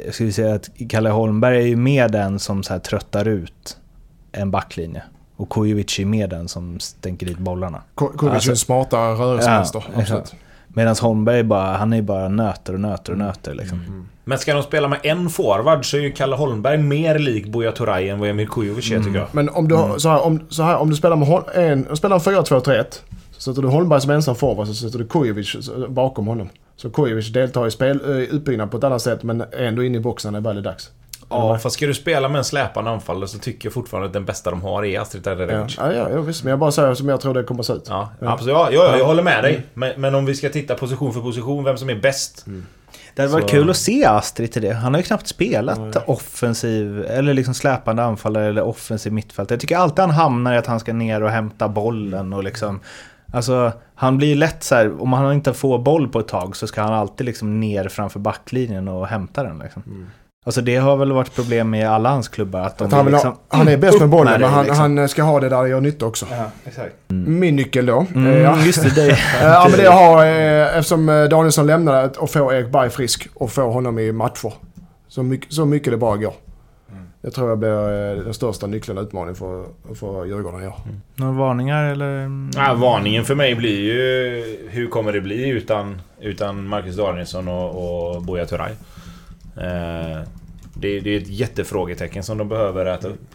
jag 0.04 0.14
skulle 0.14 0.32
säga 0.32 0.54
att 0.54 0.70
Kalle 0.88 1.10
Holmberg 1.10 1.56
är 1.56 1.66
ju 1.66 1.76
med 1.76 2.12
den 2.12 2.38
som 2.38 2.62
så 2.62 2.72
här 2.72 2.80
tröttar 2.80 3.28
ut 3.28 3.76
en 4.32 4.50
backlinje. 4.50 5.02
Och 5.36 5.50
Kujovic 5.50 5.98
är 6.00 6.04
med 6.04 6.30
den 6.30 6.48
som 6.48 6.80
stänker 6.80 7.26
dit 7.26 7.38
bollarna. 7.38 7.82
Kujovic 7.94 8.22
är 8.22 8.30
Alltså- 8.30 8.50
en 8.50 8.56
smartare 8.56 9.14
rörelsemönster. 9.14 9.84
Ja. 10.08 10.22
Medan 10.68 10.96
Holmberg 11.00 11.42
bara, 11.42 11.76
han 11.76 11.92
är 11.92 12.02
bara 12.02 12.28
nöter 12.28 12.72
och 12.74 12.80
nöter 12.80 13.12
och 13.12 13.18
nöter 13.18 13.54
liksom. 13.54 14.08
Men 14.28 14.38
ska 14.38 14.54
de 14.54 14.62
spela 14.62 14.88
med 14.88 14.98
en 15.02 15.30
forward 15.30 15.90
så 15.90 15.96
är 15.96 16.00
ju 16.00 16.12
Kalle 16.12 16.36
Holmberg 16.36 16.78
mer 16.78 17.18
lik 17.18 17.46
Buya 17.46 17.72
Turay 17.72 18.08
än 18.08 18.18
vad 18.18 18.28
Emil 18.28 18.48
Kujovic 18.48 18.90
är 18.90 18.98
tycker 18.98 19.18
jag. 19.18 19.26
Men 19.32 19.48
om 19.48 19.68
du, 19.68 19.74
har- 19.74 19.98
så 19.98 20.08
här, 20.08 20.20
om, 20.24 20.40
så 20.48 20.62
här, 20.62 20.76
om 20.76 20.90
du 20.90 20.96
spelar 20.96 21.16
med 21.16 21.42
en, 21.54 21.96
spelar 21.96 22.16
en 22.16 22.20
4-2-3-1 22.20 22.84
så 23.32 23.40
sätter 23.40 23.62
du 23.62 23.68
Holmberg 23.68 24.00
som 24.00 24.10
ensam 24.10 24.34
forward 24.34 24.66
så 24.66 24.74
sätter 24.74 24.98
du 24.98 25.06
Kujovic 25.06 25.56
bakom 25.88 26.26
honom. 26.26 26.48
Så 26.76 26.90
Kujovic 26.90 27.32
deltar 27.32 27.66
i 27.66 27.70
spel, 27.70 28.00
eh, 28.04 28.16
utbyggnad 28.16 28.70
på 28.70 28.76
ett 28.76 28.84
annat 28.84 29.02
sätt 29.02 29.22
men 29.22 29.40
är 29.40 29.46
ändå 29.64 29.84
inne 29.84 29.98
i 29.98 30.00
boxen 30.00 30.32
när 30.32 30.40
det 30.40 30.48
väl 30.48 30.58
är 30.58 30.62
dags. 30.62 30.90
Ja, 31.30 31.58
fast 31.58 31.76
ska 31.76 31.86
du 31.86 31.94
spela 31.94 32.28
med 32.28 32.38
en 32.38 32.44
släpande 32.44 32.90
anfallare 32.90 33.28
så 33.28 33.38
tycker 33.38 33.66
jag 33.66 33.72
fortfarande 33.72 34.06
att 34.06 34.12
den 34.12 34.24
bästa 34.24 34.50
de 34.50 34.62
har 34.62 34.84
är 34.84 35.00
Astrid 35.00 35.22
Ja, 35.26 35.30
Tadrevic. 35.30 35.74
ja, 35.78 35.92
ja, 35.92 36.10
ja 36.10 36.20
visst. 36.20 36.44
Men 36.44 36.50
jag 36.50 36.58
bara 36.58 36.72
säger 36.72 36.94
som 36.94 37.08
jag 37.08 37.20
tror 37.20 37.34
det 37.34 37.42
kommer 37.42 37.60
att 37.60 37.66
se 37.66 37.72
ut. 37.72 37.86
Ja, 37.88 38.10
absolut. 38.20 38.52
Ja, 38.54 38.68
ja, 38.72 38.98
jag 38.98 39.04
håller 39.06 39.22
med 39.22 39.44
dig. 39.44 39.62
Men, 39.74 39.92
men 40.00 40.14
om 40.14 40.26
vi 40.26 40.34
ska 40.34 40.48
titta 40.48 40.74
position 40.74 41.12
för 41.12 41.20
position, 41.20 41.64
vem 41.64 41.76
som 41.76 41.90
är 41.90 41.94
bäst. 41.94 42.46
Det 43.16 43.22
hade 43.22 43.34
varit 43.34 43.50
kul 43.50 43.70
att 43.70 43.76
se 43.76 44.04
Astrid 44.04 44.52
till 44.52 44.62
det. 44.62 44.72
Han 44.72 44.94
har 44.94 45.00
ju 45.00 45.06
knappt 45.06 45.26
spelat 45.26 46.08
offensiv, 46.08 47.04
eller 47.04 47.34
liksom 47.34 47.54
släpande 47.54 48.04
anfallare 48.04 48.46
eller 48.46 48.62
offensiv 48.62 49.12
mittfält. 49.12 49.50
Jag 49.50 49.60
tycker 49.60 49.76
alltid 49.76 49.98
han 49.98 50.10
hamnar 50.10 50.54
i 50.54 50.56
att 50.56 50.66
han 50.66 50.80
ska 50.80 50.92
ner 50.92 51.22
och 51.22 51.30
hämta 51.30 51.68
bollen 51.68 52.32
och 52.32 52.44
liksom... 52.44 52.80
Alltså, 53.32 53.72
han 53.94 54.18
blir 54.18 54.36
lätt 54.36 54.62
så 54.62 54.74
här, 54.74 55.02
om 55.02 55.12
han 55.12 55.32
inte 55.32 55.54
får 55.54 55.78
boll 55.78 56.08
på 56.08 56.20
ett 56.20 56.28
tag 56.28 56.56
så 56.56 56.66
ska 56.66 56.82
han 56.82 56.92
alltid 56.92 57.24
liksom 57.24 57.60
ner 57.60 57.88
framför 57.88 58.20
backlinjen 58.20 58.88
och 58.88 59.06
hämta 59.06 59.42
den 59.42 59.58
liksom. 59.58 59.82
Alltså 60.46 60.60
det 60.60 60.76
har 60.76 60.96
väl 60.96 61.12
varit 61.12 61.34
problem 61.34 61.70
med 61.70 61.88
alla 61.90 62.08
hans 62.10 62.28
klubbar. 62.28 62.60
Att 62.60 62.78
de 62.78 62.84
Att 62.84 62.92
han, 62.92 63.04
vill 63.04 63.06
vill 63.06 63.14
liksom, 63.14 63.30
ha, 63.48 63.58
han 63.58 63.68
är 63.68 63.76
bäst 63.76 64.00
med 64.00 64.08
bollen 64.08 64.32
med 64.32 64.40
men 64.40 64.50
han, 64.50 64.64
liksom. 64.64 64.98
han 64.98 65.08
ska 65.08 65.22
ha 65.22 65.40
det 65.40 65.48
där 65.48 65.62
det 65.62 65.68
gör 65.68 65.80
nytta 65.80 66.06
också. 66.06 66.26
Ja, 66.30 66.44
exakt. 66.64 66.94
Min 67.08 67.56
nyckel 67.56 67.86
då. 67.86 68.00
eh, 68.00 68.06
Mm, 68.16 68.40
ja. 68.42 68.58
just 68.64 68.82
det, 68.82 68.94
det 68.94 69.10
Eh, 69.10 69.18
Ja 69.42 69.66
men 69.70 69.78
det 69.78 69.84
jag 69.84 69.92
har, 70.06 70.24
eh, 70.26 70.76
eftersom 70.78 71.08
eh, 71.08 71.24
Danielsson 71.24 71.66
lämnade, 71.66 72.02
att- 72.02 72.22
att 72.22 72.30
få 72.30 72.52
Erik 72.52 72.72
Berg 72.72 72.90
frisk 72.90 73.28
och 73.34 73.52
få 73.52 73.70
honom 73.70 73.98
i 73.98 74.12
matcher. 74.12 74.52
Så 75.08 75.22
mycket, 75.22 75.52
så 75.52 75.64
mycket 75.64 75.92
det 75.92 75.96
bara 75.96 76.16
går. 76.16 76.32
Det 77.22 77.30
tror 77.30 77.48
jag 77.48 77.58
blir 77.58 78.12
eh, 78.18 78.24
den 78.24 78.34
största 78.34 78.66
nyckeln 78.66 78.98
och 78.98 79.04
utmaningen 79.04 79.34
för, 79.36 79.64
för 79.94 80.24
Djurgården 80.24 80.62
i 80.62 80.66
år. 80.66 80.74
Några 81.14 81.32
varningar 81.32 81.84
eller? 81.92 82.30
Ja, 82.56 82.74
varningen 82.74 83.24
för 83.24 83.34
mig 83.34 83.54
blir 83.54 83.80
ju... 83.80 84.68
Hur 84.70 84.86
kommer 84.88 85.12
det 85.12 85.20
bli 85.20 85.48
utan, 85.48 86.00
utan 86.20 86.66
Marcus 86.68 86.96
Danielsson 86.96 87.48
och, 87.48 88.14
och 88.14 88.22
Buya 88.22 88.46
Turay? 88.46 88.72
Eh, 89.56 90.20
det, 90.74 91.00
det 91.00 91.10
är 91.10 91.20
ett 91.20 91.28
jättefrågetecken 91.28 92.22
som 92.22 92.38
de 92.38 92.48
behöver 92.48 92.86
äta 92.86 93.08
upp 93.08 93.34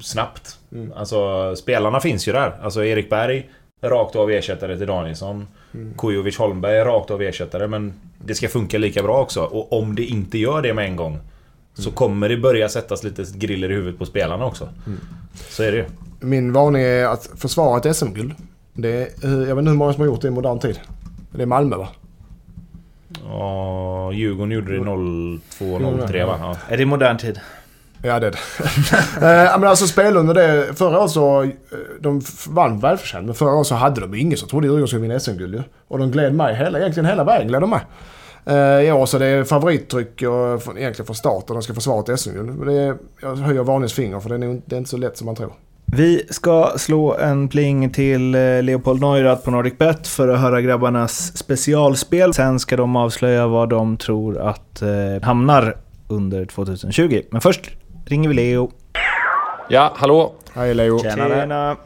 snabbt. 0.00 0.58
Alltså 0.94 1.56
spelarna 1.56 2.00
finns 2.00 2.28
ju 2.28 2.32
där. 2.32 2.58
Alltså 2.62 2.84
Erik 2.84 3.10
Berg, 3.10 3.50
rakt 3.82 4.16
av 4.16 4.30
ersättare 4.30 4.76
till 4.78 4.86
Danielsson. 4.86 5.46
Kujovic 5.98 6.38
Holmberg, 6.38 6.78
rakt 6.78 7.10
av 7.10 7.22
ersättare. 7.22 7.66
Men 7.66 7.92
det 8.24 8.34
ska 8.34 8.48
funka 8.48 8.78
lika 8.78 9.02
bra 9.02 9.20
också. 9.20 9.42
Och 9.42 9.72
om 9.72 9.94
det 9.94 10.04
inte 10.04 10.38
gör 10.38 10.62
det 10.62 10.74
med 10.74 10.84
en 10.84 10.96
gång 10.96 11.18
så 11.74 11.90
kommer 11.90 12.28
det 12.28 12.36
börja 12.36 12.68
sättas 12.68 13.04
lite 13.04 13.24
griller 13.34 13.70
i 13.70 13.74
huvudet 13.74 13.98
på 13.98 14.06
spelarna 14.06 14.46
också. 14.46 14.68
Så 15.48 15.62
är 15.62 15.72
det 15.72 15.78
ju. 15.78 15.84
Min 16.20 16.52
varning 16.52 16.82
är 16.82 17.04
att 17.04 17.30
försvara 17.36 17.78
ett 17.78 17.96
SM-guld. 17.96 18.34
Det 18.72 18.88
är, 18.88 19.08
jag 19.22 19.54
vet 19.54 19.58
inte 19.58 19.70
hur 19.70 19.76
många 19.76 19.92
som 19.92 20.00
har 20.00 20.06
gjort 20.06 20.20
det 20.20 20.28
i 20.28 20.30
modern 20.30 20.58
tid. 20.58 20.80
Det 21.30 21.42
är 21.42 21.46
Malmö 21.46 21.76
va? 21.76 21.88
Ja, 23.28 24.12
Djurgården 24.12 24.52
gjorde 24.52 24.72
det 24.72 24.78
02-03 24.78 26.26
va? 26.26 26.36
Ja. 26.40 26.56
Är 26.68 26.76
det 26.76 26.86
modern 26.86 27.18
tid? 27.18 27.40
Ja 28.02 28.20
det 28.20 28.26
är 28.26 28.30
det. 28.30 28.38
Eh, 29.14 29.58
men 29.58 29.68
alltså 29.68 29.86
spela 29.86 30.20
under 30.20 30.34
det. 30.34 30.74
Förra 30.74 31.00
året 31.00 31.10
så, 31.10 31.42
eh, 31.42 31.50
de 32.00 32.22
vann 32.48 32.80
välförtjänt. 32.80 33.26
Men 33.26 33.34
förra 33.34 33.54
året 33.54 33.66
så 33.66 33.74
hade 33.74 34.00
de 34.00 34.14
ingen 34.14 34.38
som 34.38 34.48
trodde 34.48 34.66
Djurgården 34.66 34.86
skulle 34.88 35.02
vinna 35.02 35.20
SM-guld 35.20 35.54
ju. 35.54 35.62
Och 35.88 35.98
de 35.98 36.10
gled 36.10 36.34
med 36.34 36.56
hela, 36.56 36.78
egentligen 36.78 37.06
hela 37.06 37.24
vägen 37.24 37.48
gled 37.48 37.60
de 37.60 37.70
med. 37.70 37.80
Eh, 38.46 38.88
I 38.88 38.92
år 38.92 39.06
så 39.06 39.18
det 39.18 39.26
är 39.26 39.44
favorittryck 39.44 40.22
och, 40.22 40.76
egentligen 40.78 41.06
från 41.06 41.16
start 41.16 41.44
och 41.48 41.54
de 41.54 41.62
ska 41.62 41.74
försvara 41.74 42.12
ett 42.12 42.20
SM-guld. 42.20 42.58
Men 42.58 42.68
det 42.68 42.74
är, 42.74 42.96
jag 43.22 43.36
höjer 43.36 43.62
varningens 43.62 43.92
finger 43.92 44.20
för 44.20 44.28
det 44.28 44.34
är, 44.34 44.38
nog, 44.38 44.62
det 44.66 44.76
är 44.76 44.78
inte 44.78 44.90
så 44.90 44.96
lätt 44.96 45.16
som 45.18 45.26
man 45.26 45.36
tror. 45.36 45.52
Vi 45.96 46.26
ska 46.30 46.72
slå 46.76 47.14
en 47.14 47.48
pling 47.48 47.90
till 47.90 48.34
eh, 48.34 48.62
Leopold 48.62 49.00
Neurath 49.00 49.44
på 49.44 49.50
NordicBet 49.50 50.06
för 50.06 50.28
att 50.28 50.40
höra 50.40 50.60
grabbarnas 50.60 51.36
specialspel. 51.36 52.34
Sen 52.34 52.60
ska 52.60 52.76
de 52.76 52.96
avslöja 52.96 53.46
vad 53.46 53.68
de 53.68 53.96
tror 53.96 54.38
att 54.38 54.82
eh, 54.82 54.88
hamnar 55.22 55.76
under 56.08 56.44
2020. 56.44 57.22
Men 57.30 57.40
först 57.40 57.70
ringer 58.06 58.28
vi 58.28 58.34
Leo. 58.34 58.70
Ja, 59.68 59.92
hallå! 59.96 60.32
Hej 60.54 60.74
Leo. 60.74 60.98
Tjena! 60.98 61.76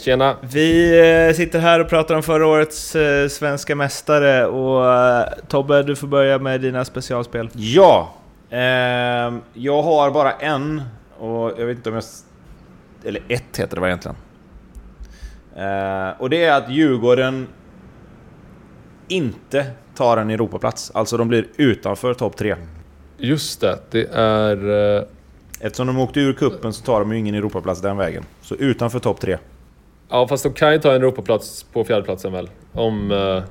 Tjena! 0.00 0.36
Vi 0.40 0.98
eh, 1.28 1.36
sitter 1.36 1.58
här 1.58 1.80
och 1.80 1.88
pratar 1.88 2.14
om 2.14 2.22
förra 2.22 2.46
årets 2.46 2.96
eh, 2.96 3.28
svenska 3.28 3.76
mästare 3.76 4.46
och 4.46 4.94
eh, 4.94 5.28
Tobbe, 5.48 5.82
du 5.82 5.96
får 5.96 6.06
börja 6.06 6.38
med 6.38 6.60
dina 6.60 6.84
specialspel. 6.84 7.48
Ja! 7.52 8.14
ehm, 8.50 9.40
jag 9.54 9.82
har 9.82 10.10
bara 10.10 10.32
en 10.32 10.82
och 11.18 11.52
jag 11.58 11.66
vet 11.66 11.76
inte 11.76 11.88
om 11.88 11.94
jag... 11.94 12.04
Eller 13.06 13.22
ett 13.28 13.56
heter 13.56 13.74
det 13.74 13.80
va 13.80 13.86
egentligen? 13.86 14.16
Eh, 15.56 16.20
och 16.20 16.30
det 16.30 16.44
är 16.44 16.56
att 16.58 16.70
Djurgården 16.70 17.46
inte 19.08 19.66
tar 19.94 20.16
en 20.16 20.30
Europaplats. 20.30 20.90
Alltså 20.94 21.16
de 21.16 21.28
blir 21.28 21.46
utanför 21.56 22.14
topp 22.14 22.36
tre. 22.36 22.56
Just 23.18 23.60
det, 23.60 23.78
det 23.90 24.06
är... 24.12 24.96
eh, 24.98 25.02
Eftersom 25.60 25.86
de 25.86 25.98
åkte 25.98 26.20
ur 26.20 26.32
kuppen 26.32 26.72
så 26.72 26.84
tar 26.84 27.00
de 27.00 27.12
ju 27.12 27.18
ingen 27.18 27.34
Europaplats 27.34 27.80
den 27.80 27.96
vägen. 27.96 28.24
Så 28.40 28.54
utanför 28.54 28.98
topp 28.98 29.20
tre. 29.20 29.38
Ja, 30.08 30.28
fast 30.28 30.42
de 30.42 30.52
kan 30.52 30.72
ju 30.72 30.78
ta 30.78 30.94
en 30.94 31.02
Europaplats 31.02 31.62
på 31.62 31.84
fjärdeplatsen 31.84 32.32
väl? 32.32 32.50
Om, 32.72 33.10
eh, 33.10 33.42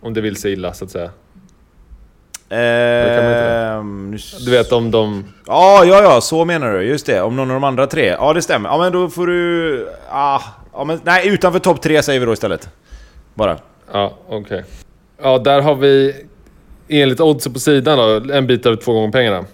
om 0.00 0.14
det 0.14 0.20
vill 0.20 0.36
sig 0.36 0.52
illa, 0.52 0.72
så 0.72 0.84
att 0.84 0.90
säga. 0.90 1.06
kan 1.06 1.10
man 1.10 1.10
inte 1.10 2.41
det? 2.41 2.41
Ehm, 2.52 4.16
Du 4.44 4.50
vet 4.50 4.72
om 4.72 4.90
de... 4.90 5.24
Ja, 5.46 5.84
ja, 5.84 6.02
ja, 6.02 6.20
så 6.20 6.44
menar 6.44 6.72
du. 6.72 6.82
Just 6.82 7.06
det. 7.06 7.22
Om 7.22 7.36
någon 7.36 7.50
av 7.50 7.54
de 7.54 7.64
andra 7.64 7.86
tre. 7.86 8.06
Ja, 8.06 8.32
det 8.32 8.42
stämmer. 8.42 8.68
Ja, 8.68 8.78
men 8.78 8.92
då 8.92 9.08
får 9.08 9.26
du... 9.26 9.88
Ah, 10.10 10.40
ja, 10.72 10.84
men, 10.84 11.00
nej, 11.04 11.28
utanför 11.28 11.58
topp 11.58 11.82
tre 11.82 12.02
säger 12.02 12.20
vi 12.20 12.26
då 12.26 12.32
istället. 12.32 12.68
Bara. 13.34 13.58
Ja, 13.92 14.12
okej. 14.28 14.64
Ja, 15.22 15.38
där 15.38 15.60
har 15.60 15.74
vi 15.74 16.14
enligt 16.88 17.20
oddsen 17.20 17.52
på 17.52 17.58
sidan 17.58 17.98
då, 17.98 18.34
en 18.34 18.46
bit 18.46 18.66
över 18.66 18.76
två 18.76 18.92
gånger 18.92 19.12
pengarna. 19.12 19.44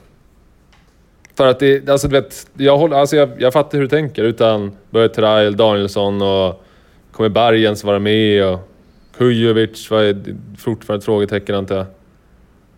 För 1.36 1.46
att 1.46 1.58
det, 1.58 1.88
alltså 1.88 2.08
du 2.08 2.12
vet, 2.20 2.46
jag, 2.56 2.78
håller, 2.78 2.96
alltså 2.96 3.16
jag, 3.16 3.30
jag 3.38 3.52
fattar 3.52 3.78
hur 3.78 3.82
du 3.82 3.88
tänker. 3.88 4.22
Utan 4.22 4.76
Börje 4.90 5.08
Trail, 5.08 5.56
Danielsson 5.56 6.22
och 6.22 6.64
kommer 7.12 7.28
Barjens 7.28 7.84
vara 7.84 7.98
med 7.98 8.44
och 8.44 8.68
Kujovic 9.18 9.90
var 9.90 10.22
fortfarande 10.58 11.00
ett 11.00 11.04
frågetecken 11.04 11.54
antar 11.54 11.76
jag. 11.76 11.86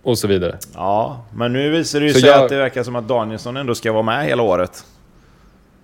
Och 0.03 0.19
så 0.19 0.29
vidare. 0.29 0.59
Ja, 0.75 1.21
men 1.35 1.53
nu 1.53 1.71
visar 1.71 2.01
det 2.01 2.07
ju 2.07 2.13
Så 2.13 2.21
sig 2.21 2.29
jag- 2.29 2.43
att 2.43 2.49
det 2.49 2.57
verkar 2.57 2.83
som 2.83 2.97
att 2.97 3.09
Danielsson 3.09 3.57
ändå 3.57 3.75
ska 3.75 3.93
vara 3.93 4.03
med 4.03 4.25
hela 4.27 4.43
året. 4.43 4.85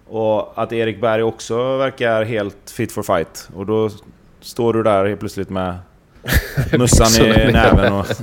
Och 0.08 0.62
att 0.62 0.72
Erik 0.72 1.00
Berg 1.00 1.22
också 1.22 1.76
verkar 1.76 2.24
helt 2.24 2.70
fit 2.70 2.92
for 2.92 3.02
fight. 3.02 3.48
Och 3.56 3.66
då 3.66 3.90
står 4.40 4.72
du 4.72 4.82
där 4.82 5.06
helt 5.06 5.20
plötsligt 5.20 5.50
med 5.50 5.74
mössan 6.78 7.26
i 7.26 7.52
näven. 7.52 7.92
Och, 7.92 8.06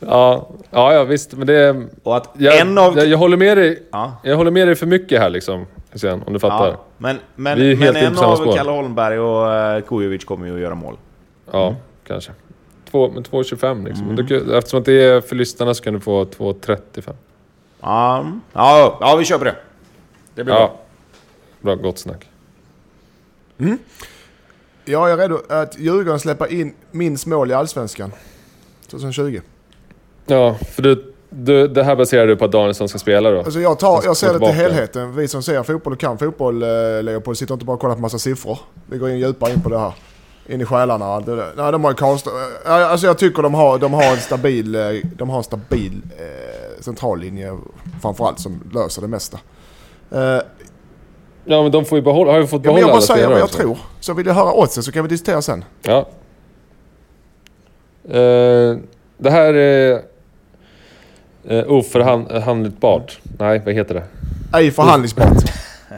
Ja, 0.00 0.48
ja, 0.70 0.92
ja 0.94 1.04
visst. 1.04 1.32
Men 1.34 1.46
det... 1.46 1.86
och 2.02 2.16
att 2.16 2.30
Jag, 2.38 2.58
en 2.60 2.78
av... 2.78 2.98
jag, 2.98 3.06
jag 3.06 3.18
håller 3.18 3.36
med 3.36 3.56
dig. 3.58 3.82
Ja, 3.92 4.16
Jag 4.22 4.36
håller 4.36 4.50
med 4.50 4.68
dig 4.68 4.74
för 4.74 4.86
mycket 4.86 5.20
här 5.20 5.30
liksom. 5.30 5.66
Hussein, 5.90 6.22
om 6.26 6.32
du 6.32 6.38
fattar. 6.38 6.66
ja, 6.68 6.76
men 6.98 7.18
men, 7.34 7.58
Vi 7.58 7.72
är 7.72 7.76
men 7.76 7.82
helt 7.84 7.96
en 7.96 8.18
av 8.24 8.36
spår. 8.36 8.56
Kalle 8.56 8.70
Holmberg 8.70 9.18
och 9.18 9.76
uh, 9.76 9.88
Kujovic 9.88 10.24
kommer 10.24 10.46
ju 10.46 10.54
att 10.54 10.60
göra 10.60 10.74
mål. 10.74 10.96
Ja, 11.52 11.74
kanske. 12.06 12.32
Två, 12.90 13.10
men 13.10 13.22
2,25 13.24 13.84
liksom. 13.88 14.06
Men 14.06 14.16
du, 14.16 14.58
eftersom 14.58 14.80
att 14.80 14.86
det 14.86 15.02
är 15.04 15.20
för 15.20 15.36
lyssnarna 15.36 15.74
så 15.74 15.82
kan 15.82 15.94
du 15.94 16.00
få 16.00 16.24
2,35. 16.24 17.12
Ja, 17.80 18.26
ja, 18.52 18.98
ja, 19.00 19.16
vi 19.16 19.38
på 19.38 19.44
det. 19.44 19.56
Det 20.34 20.44
blir 20.44 20.54
Ja. 20.54 20.58
bra. 20.58 21.74
Bra, 21.74 21.82
gott 21.82 21.98
snack. 21.98 22.26
Jag 24.84 25.10
är 25.10 25.16
redo 25.16 25.40
att 25.48 25.78
Djurgården 25.78 26.20
släpper 26.20 26.52
in 26.52 26.74
minst 26.90 27.26
mål 27.26 27.50
i 27.50 27.54
Allsvenskan. 27.54 28.12
2020. 28.90 29.40
Ja, 30.26 30.54
för 30.54 30.82
du, 30.82 31.14
du, 31.30 31.68
det 31.68 31.84
här 31.84 31.96
baserar 31.96 32.26
du 32.26 32.36
på 32.36 32.44
att 32.44 32.52
Danielsson 32.52 32.88
ska 32.88 32.98
spela 32.98 33.30
då? 33.30 33.38
Alltså 33.38 33.60
jag, 33.60 33.78
tar, 33.78 34.00
jag 34.04 34.16
ser 34.16 34.32
det 34.32 34.38
till 34.38 34.48
helheten. 34.48 35.14
Vi 35.16 35.28
som 35.28 35.42
ser 35.42 35.62
fotboll 35.62 35.92
och 35.92 36.00
kan 36.00 36.18
fotboll, 36.18 36.62
eh, 36.62 36.68
Leopold, 37.02 37.38
sitter 37.38 37.54
inte 37.54 37.66
bara 37.66 37.74
och 37.74 37.80
kollar 37.80 37.94
på 37.94 38.00
massa 38.00 38.18
siffror. 38.18 38.58
Vi 38.86 38.98
går 38.98 39.10
in 39.10 39.18
djupare 39.18 39.52
in 39.52 39.62
på 39.62 39.68
det 39.68 39.78
här. 39.78 39.92
In 40.48 40.60
i 40.60 40.64
själarna. 40.64 41.18
Nej, 41.56 41.72
de 41.72 41.84
har 41.84 41.90
ju 41.90 41.94
Karlstad. 41.96 42.30
eh, 42.66 42.90
Alltså 42.90 43.06
jag 43.06 43.18
tycker 43.18 43.42
de 43.42 43.54
har, 43.54 43.78
de 43.78 43.92
har 43.92 44.02
en 44.04 44.16
stabil, 44.20 44.74
eh, 44.74 44.80
de 45.16 45.30
har 45.30 45.38
en 45.38 45.44
stabil 45.44 46.02
eh, 46.18 46.82
centrallinje 46.82 47.56
framförallt 48.02 48.40
som 48.40 48.60
löser 48.74 49.02
det 49.02 49.08
mesta. 49.08 49.38
Eh, 50.10 50.38
Ja, 51.48 51.62
men 51.62 51.72
de 51.72 51.84
får 51.84 51.98
ju 51.98 52.02
behålla, 52.02 52.32
har 52.32 52.38
ju 52.40 52.46
fått 52.46 52.64
ja, 52.64 52.72
men 52.72 52.74
behålla 52.74 52.80
jag 52.80 52.90
bara 52.96 53.00
säger 53.00 53.28
vad 53.28 53.38
jag 53.38 53.44
också. 53.44 53.58
tror. 53.58 53.78
Så 54.00 54.14
vill 54.14 54.26
jag 54.26 54.34
höra 54.34 54.52
oddsen 54.52 54.82
så 54.82 54.92
kan 54.92 55.02
vi 55.02 55.08
diskutera 55.08 55.42
sen. 55.42 55.64
Ja. 55.82 56.08
Eh, 58.08 58.76
det 59.18 59.30
här 59.30 59.54
är 59.54 60.00
uh, 61.50 61.72
oförhandlingsbart. 61.72 63.18
Nej, 63.38 63.62
vad 63.64 63.74
heter 63.74 63.94
det? 63.94 64.04
Ej 64.58 64.70
förhandlingsbart. 64.70 65.32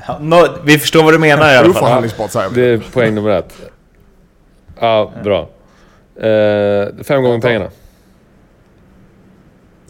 Ja, 0.07 0.19
nå- 0.21 0.49
vi 0.65 0.79
förstår 0.79 1.03
vad 1.05 1.15
du 1.15 1.19
menar 1.19 1.53
i 1.55 1.57
alla 1.57 1.73
fall. 1.73 1.83
Oförhandlingsbart 1.83 2.31
säger 2.31 2.49
vi. 2.51 2.61
Det 2.61 2.67
är 2.69 2.79
poäng 2.93 3.15
nummer 3.15 3.31
ett. 3.31 3.55
Ja, 4.81 5.13
bra. 5.25 5.49
Eh, 6.29 6.89
fem 7.05 7.23
gånger 7.23 7.41
pengarna. 7.41 7.69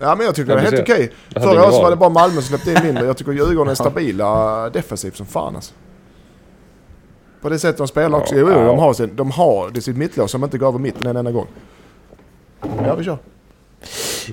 Ja 0.00 0.14
men 0.14 0.26
jag 0.26 0.34
tycker 0.34 0.54
det 0.54 0.60
är 0.60 0.64
helt 0.64 0.80
okej. 0.80 1.12
Förra 1.34 1.62
året 1.62 1.74
så 1.74 1.82
var 1.82 1.90
det 1.90 1.96
bara 1.96 2.08
Malmö 2.10 2.34
som 2.34 2.42
släppte 2.42 2.70
in 2.72 2.86
mindre. 2.86 3.06
Jag 3.06 3.16
tycker 3.16 3.32
Djurgården 3.32 3.70
är 3.70 3.74
stabila 3.74 4.70
defensivt 4.70 5.16
som 5.16 5.26
fan 5.26 5.56
alltså. 5.56 5.74
På 7.40 7.48
det 7.48 7.58
sättet 7.58 7.78
de 7.78 7.88
spelar 7.88 8.18
också. 8.18 8.34
Jo, 8.36 8.48
jo, 8.52 8.58
de 8.66 8.78
har, 8.78 8.92
sin, 8.92 9.16
de 9.16 9.30
har 9.30 9.70
det 9.70 9.80
sitt 9.80 9.96
mittlås 9.96 10.30
som 10.30 10.44
inte 10.44 10.58
går 10.58 10.68
över 10.68 10.78
mitten 10.78 11.06
en 11.06 11.16
enda 11.16 11.30
gång. 11.30 11.46
Ja, 12.84 12.94
vi 12.94 13.04
kör. 13.04 13.18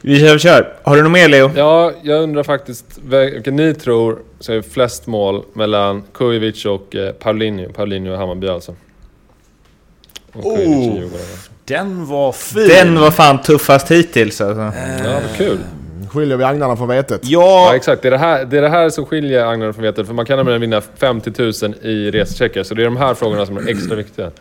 Vi 0.04 0.20
kör, 0.20 0.34
vi 0.34 0.40
kör. 0.40 0.74
Har 0.84 0.96
du 0.96 1.04
något 1.04 1.12
mer 1.12 1.30
Leo? 1.30 1.52
Ja, 1.56 1.92
jag 2.04 2.24
undrar 2.24 2.44
faktiskt 2.44 2.86
vem- 3.06 3.32
vilken 3.34 3.56
ni 3.56 3.74
tror 3.74 4.20
som 4.40 4.56
är 4.56 4.62
flest 4.62 5.08
mål 5.08 5.44
mellan 5.54 6.04
Kujovic 6.14 6.66
och 6.66 6.96
eh, 6.96 7.12
Paulinho. 7.12 7.74
Paulinho 7.74 8.14
i 8.14 8.18
Hammarby 8.18 8.48
alltså. 8.48 8.76
Oh. 10.44 11.04
Den 11.66 12.06
var 12.06 12.32
fin! 12.32 12.68
Den 12.68 13.00
var 13.00 13.12
fan 13.12 13.42
tuffast 13.42 13.92
hittills 13.92 14.42
alltså. 14.42 14.62
Ja, 15.04 15.20
vad 15.22 15.38
kul. 15.38 15.58
Skiljer 16.10 16.38
vi 16.38 16.44
agnarna 16.44 16.76
från 16.76 16.88
vetet. 16.88 17.22
Ja, 17.24 17.66
Ja, 17.70 17.76
exakt. 17.76 18.02
Det 18.02 18.08
är 18.08 18.12
det, 18.12 18.18
här, 18.18 18.46
det 18.46 18.58
är 18.58 18.62
det 18.62 18.70
här 18.70 18.90
som 18.90 19.06
skiljer 19.06 19.46
Agnar 19.46 19.72
från 19.72 19.84
vetet. 19.84 20.08
För 20.08 20.14
man 20.14 20.26
kan 20.26 20.38
nämligen 20.38 20.62
vinna 20.62 20.82
50 20.82 21.32
000 21.38 21.76
i 21.82 22.12
resecheckar. 22.12 22.64
Så 22.64 22.74
det 22.74 22.82
är 22.82 22.86
de 22.86 22.98
här 22.98 23.14
frågorna 23.14 23.46
som 23.46 23.58
är 23.58 23.70
extra 23.70 23.96
viktiga. 23.96 24.32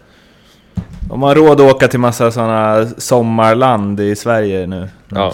Om 1.11 1.21
man 1.21 1.29
har 1.29 1.35
råd 1.35 1.61
att 1.61 1.75
åka 1.75 1.89
till 1.89 2.01
massa 2.01 2.31
sådana 2.31 2.87
sommarland 2.99 4.01
i 4.01 4.17
Sverige 4.17 4.67
nu. 4.67 4.89
Ja. 5.09 5.33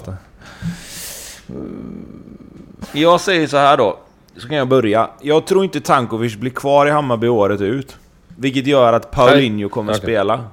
jag 2.93 3.21
säger 3.21 3.47
så 3.47 3.57
här 3.57 3.77
då. 3.77 3.99
Så 4.37 4.49
kan 4.49 4.57
jag 4.57 4.69
börja. 4.69 5.11
Jag 5.21 5.47
tror 5.47 5.65
inte 5.65 5.81
Tankovic 5.81 6.37
blir 6.37 6.51
kvar 6.51 6.87
i 6.87 6.91
Hammarby 6.91 7.29
året 7.29 7.61
ut. 7.61 7.97
Vilket 8.41 8.67
gör 8.67 8.93
att 8.93 9.11
Paulinho 9.11 9.69
kommer 9.69 9.93
Okej. 9.93 10.03
spela. 10.03 10.45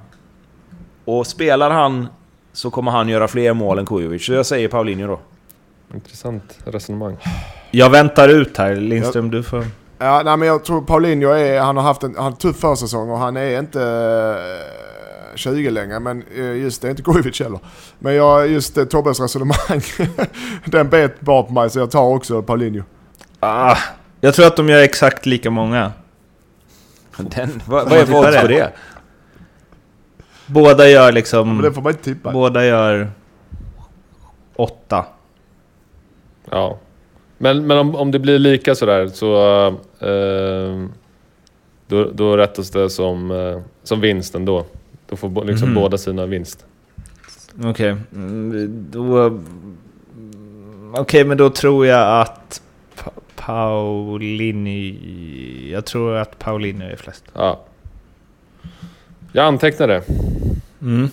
Och 1.04 1.26
spelar 1.26 1.70
han 1.70 2.08
så 2.52 2.70
kommer 2.70 2.90
han 2.90 3.08
göra 3.08 3.28
fler 3.28 3.54
mål 3.54 3.78
än 3.78 3.86
Kujovic. 3.86 4.26
Så 4.26 4.32
jag 4.32 4.46
säger 4.46 4.68
Paulinho 4.68 5.06
då. 5.06 5.20
Intressant 5.94 6.58
resonemang. 6.64 7.16
Jag 7.70 7.90
väntar 7.90 8.28
ut 8.28 8.56
här. 8.56 8.76
Lindström, 8.76 9.30
du 9.30 9.42
får... 9.42 9.64
Ja, 9.98 10.22
nej, 10.24 10.36
men 10.36 10.48
jag 10.48 10.64
tror 10.64 10.82
Paulinho 10.82 11.30
är, 11.30 11.60
han 11.60 11.76
har 11.76 11.84
haft 11.84 12.02
en, 12.02 12.14
han 12.14 12.24
har 12.24 12.30
en 12.30 12.36
tuff 12.36 12.56
försäsong 12.56 13.10
och 13.10 13.18
han 13.18 13.36
är 13.36 13.58
inte 13.58 13.82
eh, 13.82 15.36
20 15.36 15.70
längre. 15.70 16.00
Men 16.00 16.24
eh, 16.36 16.56
just 16.56 16.82
det 16.82 16.88
är 16.88 16.90
inte 16.90 17.02
Kujovic 17.02 17.40
heller. 17.40 17.60
Men 17.98 18.14
jag, 18.14 18.48
just 18.48 18.78
eh, 18.78 18.84
Tobbes 18.84 19.20
resonemang, 19.20 19.82
den 20.64 20.88
bet 20.88 21.20
bara 21.20 21.42
på 21.42 21.52
mig 21.52 21.70
så 21.70 21.78
jag 21.78 21.90
tar 21.90 22.14
också 22.14 22.42
Paulinho. 22.42 22.82
Ah, 23.40 23.76
jag 24.20 24.34
tror 24.34 24.46
att 24.46 24.56
de 24.56 24.68
gör 24.68 24.82
exakt 24.82 25.26
lika 25.26 25.50
många. 25.50 25.92
Den, 27.18 27.60
vad, 27.66 27.88
vad 27.90 27.98
är 27.98 28.02
odds 28.02 28.40
på 28.42 28.46
det? 28.48 28.72
Båda 30.46 30.88
gör 30.88 31.12
liksom... 31.12 31.48
Men 31.54 31.62
det 31.64 31.72
får 31.72 31.82
man 31.82 31.92
inte 31.92 32.04
tippa. 32.04 32.32
Båda 32.32 32.64
gör... 32.66 33.10
Åtta. 34.56 35.04
Ja. 36.50 36.78
Men, 37.38 37.66
men 37.66 37.78
om, 37.78 37.94
om 37.94 38.10
det 38.10 38.18
blir 38.18 38.38
lika 38.38 38.74
sådär 38.74 39.08
så... 39.08 39.66
Eh, 40.00 40.86
då, 41.86 42.10
då 42.12 42.36
rättas 42.36 42.70
det 42.70 42.90
som, 42.90 43.30
eh, 43.30 43.60
som 43.82 44.00
vinst 44.00 44.34
ändå. 44.34 44.64
Då 45.08 45.16
får 45.16 45.28
bo, 45.28 45.44
liksom 45.44 45.68
Mhm. 45.68 45.74
båda 45.74 45.98
sina 45.98 46.26
vinst. 46.26 46.64
Okej, 47.64 47.96
mm, 48.12 48.86
då... 48.90 49.38
Okej, 50.94 51.24
men 51.24 51.38
då 51.38 51.50
tror 51.50 51.86
jag 51.86 52.20
att 52.20 52.62
Paulini... 53.48 54.98
Jag 55.72 55.84
tror 55.84 56.16
att 56.16 56.38
Paulini 56.38 56.84
är 56.84 56.96
flest. 56.96 57.24
Ja. 57.34 57.60
Jag 59.32 59.44
antecknar 59.44 59.88
det. 59.88 60.02
Mm. 60.82 61.10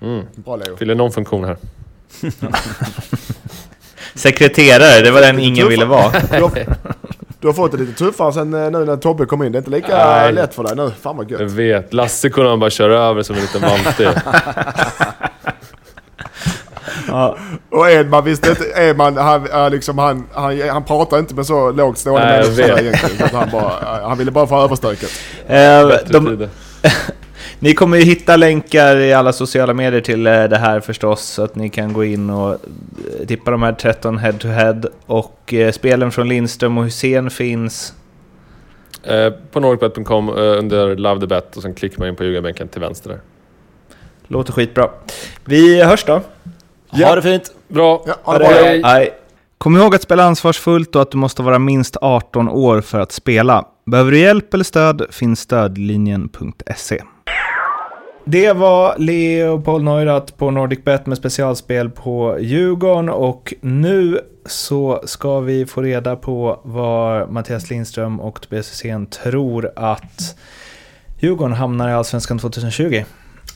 Mm. 0.00 0.24
Bra 0.34 0.56
Leo. 0.56 0.76
Fyller 0.76 0.94
någon 0.94 1.12
funktion 1.12 1.44
här. 1.44 1.56
Sekreterare, 4.14 5.02
det 5.04 5.10
var 5.10 5.20
den 5.20 5.38
ingen 5.38 5.68
ville 5.68 5.84
vara. 5.84 6.12
Du 6.30 6.42
har, 6.42 6.76
du 7.40 7.46
har 7.46 7.54
fått 7.54 7.72
det 7.72 7.78
lite 7.78 7.92
tuffare 7.92 8.32
sen 8.32 8.54
eh, 8.54 8.70
nu 8.70 8.84
när 8.84 8.96
Tobbe 8.96 9.26
kom 9.26 9.42
in. 9.42 9.52
Det 9.52 9.56
är 9.56 9.60
inte 9.60 9.70
lika 9.70 9.96
Nej. 9.96 10.32
lätt 10.32 10.54
för 10.54 10.62
dig 10.64 10.76
nu. 10.76 10.90
Fan 11.00 11.16
vad 11.16 11.30
Jag 11.30 11.40
gött. 11.40 11.50
vet. 11.50 11.92
Lasse 11.92 12.30
kunde 12.30 12.50
man 12.50 12.60
bara 12.60 12.70
köra 12.70 12.98
över 12.98 13.22
som 13.22 13.36
en 13.36 13.42
liten 13.42 13.60
vante. 13.60 14.22
Ja, 17.08 17.36
Och 17.70 17.90
Edman 17.90 18.24
visste 18.24 18.50
inte, 18.50 18.64
Edman 18.76 19.16
han, 19.16 19.46
han, 19.52 19.72
liksom, 19.72 19.98
han, 19.98 20.26
han, 20.32 20.60
han 20.60 20.84
pratar 20.84 21.18
inte 21.18 21.34
med 21.34 21.46
så 21.46 21.70
lågt 21.72 21.98
stående 21.98 22.26
människor 22.26 22.80
egentligen. 22.80 23.28
Så 23.30 23.36
han, 23.36 23.50
bara, 23.52 24.02
han 24.08 24.18
ville 24.18 24.30
bara 24.30 24.46
få 24.46 24.64
överstöket. 24.64 25.10
eh, 25.46 25.88
de, 26.06 26.26
tider. 26.26 26.48
ni 27.58 27.74
kommer 27.74 27.96
ju 27.96 28.04
hitta 28.04 28.36
länkar 28.36 28.96
i 28.96 29.12
alla 29.12 29.32
sociala 29.32 29.74
medier 29.74 30.00
till 30.00 30.26
eh, 30.26 30.44
det 30.44 30.58
här 30.58 30.80
förstås, 30.80 31.22
så 31.22 31.42
att 31.42 31.54
ni 31.54 31.68
kan 31.68 31.92
gå 31.92 32.04
in 32.04 32.30
och 32.30 32.52
eh, 32.52 33.26
tippa 33.26 33.50
de 33.50 33.62
här 33.62 33.72
13 33.72 34.18
head-to-head. 34.18 34.82
Och 35.06 35.54
eh, 35.54 35.72
spelen 35.72 36.10
från 36.12 36.28
Lindström 36.28 36.78
och 36.78 36.84
Hussein 36.84 37.30
finns... 37.30 37.94
Eh, 39.02 39.30
på 39.52 39.60
nordicbet.com 39.60 40.28
eh, 40.28 40.34
under 40.34 40.96
Love 40.96 41.20
the 41.20 41.26
Bet 41.26 41.56
och 41.56 41.62
sen 41.62 41.74
klickar 41.74 41.98
man 41.98 42.08
in 42.08 42.16
på 42.16 42.24
ljugarbänken 42.24 42.68
till 42.68 42.80
vänster 42.80 43.10
där. 43.10 43.20
Låter 44.26 44.52
skitbra. 44.52 44.90
Vi 45.44 45.82
hörs 45.82 46.04
då. 46.04 46.20
Ha 46.92 47.14
det 47.14 47.22
fint! 47.22 47.54
Bra. 47.68 48.02
Ja, 48.06 48.14
ha 48.22 48.32
det 48.32 48.38
bra. 48.38 48.48
Hej. 48.48 48.82
Hej. 48.84 49.10
Kom 49.58 49.76
ihåg 49.76 49.94
att 49.94 50.02
spela 50.02 50.24
ansvarsfullt 50.24 50.96
och 50.96 51.02
att 51.02 51.10
du 51.10 51.18
måste 51.18 51.42
vara 51.42 51.58
minst 51.58 51.96
18 52.00 52.48
år 52.48 52.80
för 52.80 53.00
att 53.00 53.12
spela. 53.12 53.64
Behöver 53.86 54.10
du 54.10 54.18
hjälp 54.18 54.54
eller 54.54 54.64
stöd 54.64 55.06
finns 55.10 55.40
stödlinjen.se. 55.40 57.02
Det 58.24 58.52
var 58.52 58.94
Leopold 58.98 59.84
Neurath 59.84 60.32
på 60.34 60.50
NordicBet 60.50 61.06
med 61.06 61.18
specialspel 61.18 61.90
på 61.90 62.36
Djurgården 62.40 63.08
och 63.08 63.54
nu 63.60 64.20
så 64.46 65.02
ska 65.04 65.40
vi 65.40 65.66
få 65.66 65.82
reda 65.82 66.16
på 66.16 66.60
vad 66.62 67.30
Mattias 67.30 67.70
Lindström 67.70 68.20
och 68.20 68.40
Tobias 68.40 68.70
Hysén 68.70 69.06
tror 69.06 69.70
att 69.76 70.36
Djurgården 71.18 71.56
hamnar 71.56 71.88
i 71.88 71.92
Allsvenskan 71.92 72.38
2020. 72.38 73.04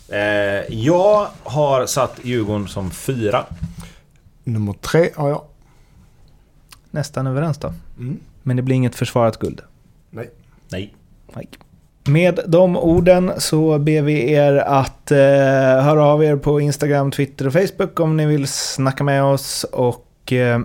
Eh, 0.09 0.75
jag 0.75 1.27
har 1.43 1.87
satt 1.87 2.21
Djurgården 2.23 2.69
som 2.69 2.91
fyra. 2.91 3.45
Nummer 4.45 4.73
tre 4.73 5.11
har 5.15 5.29
jag. 5.29 5.43
Nästan 6.91 7.27
överens 7.27 7.59
då. 7.59 7.75
Mm. 7.99 8.21
Men 8.43 8.57
det 8.57 8.63
blir 8.63 8.77
inget 8.77 8.95
försvarat 8.95 9.39
guld. 9.39 9.61
Nej. 10.11 10.31
Nej. 10.69 10.95
Nej. 11.35 11.49
Med 12.07 12.41
de 12.47 12.77
orden 12.77 13.33
så 13.39 13.79
ber 13.79 14.03
vi 14.03 14.33
er 14.33 14.57
att 14.57 15.11
eh, 15.11 15.19
höra 15.85 16.05
av 16.05 16.25
er 16.25 16.37
på 16.37 16.61
Instagram, 16.61 17.11
Twitter 17.11 17.47
och 17.47 17.53
Facebook 17.53 18.01
om 18.01 18.17
ni 18.17 18.27
vill 18.27 18.49
snacka 18.49 19.05
med 19.05 19.25
oss. 19.25 19.65
Och 19.65 20.33
eh, 20.33 20.61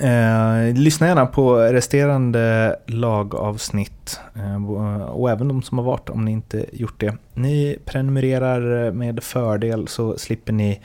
eh, 0.00 0.74
lyssna 0.74 1.06
gärna 1.06 1.26
på 1.26 1.56
resterande 1.56 2.76
lagavsnitt. 2.86 4.20
Eh, 4.34 4.70
och 5.08 5.30
även 5.30 5.48
de 5.48 5.62
som 5.62 5.78
har 5.78 5.84
varit 5.84 6.10
om 6.10 6.24
ni 6.24 6.32
inte 6.32 6.66
gjort 6.72 7.00
det. 7.00 7.14
Ni 7.34 7.78
prenumererar 7.84 8.92
med 8.92 9.22
fördel 9.22 9.88
så 9.88 10.18
slipper 10.18 10.52
ni 10.52 10.80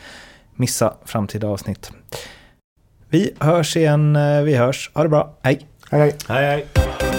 missa 0.56 0.94
framtida 1.06 1.48
avsnitt. 1.48 1.92
Vi 3.10 3.34
hörs 3.40 3.78
igen, 3.78 4.16
eh, 4.16 4.42
vi 4.42 4.56
hörs. 4.56 4.92
Ha 4.94 5.04
det 5.04 5.10
bra, 5.10 5.38
hej! 5.42 5.68
Hej 5.92 6.02
hej. 6.02 6.16
Hej 6.28 6.46
hej. 6.46 7.11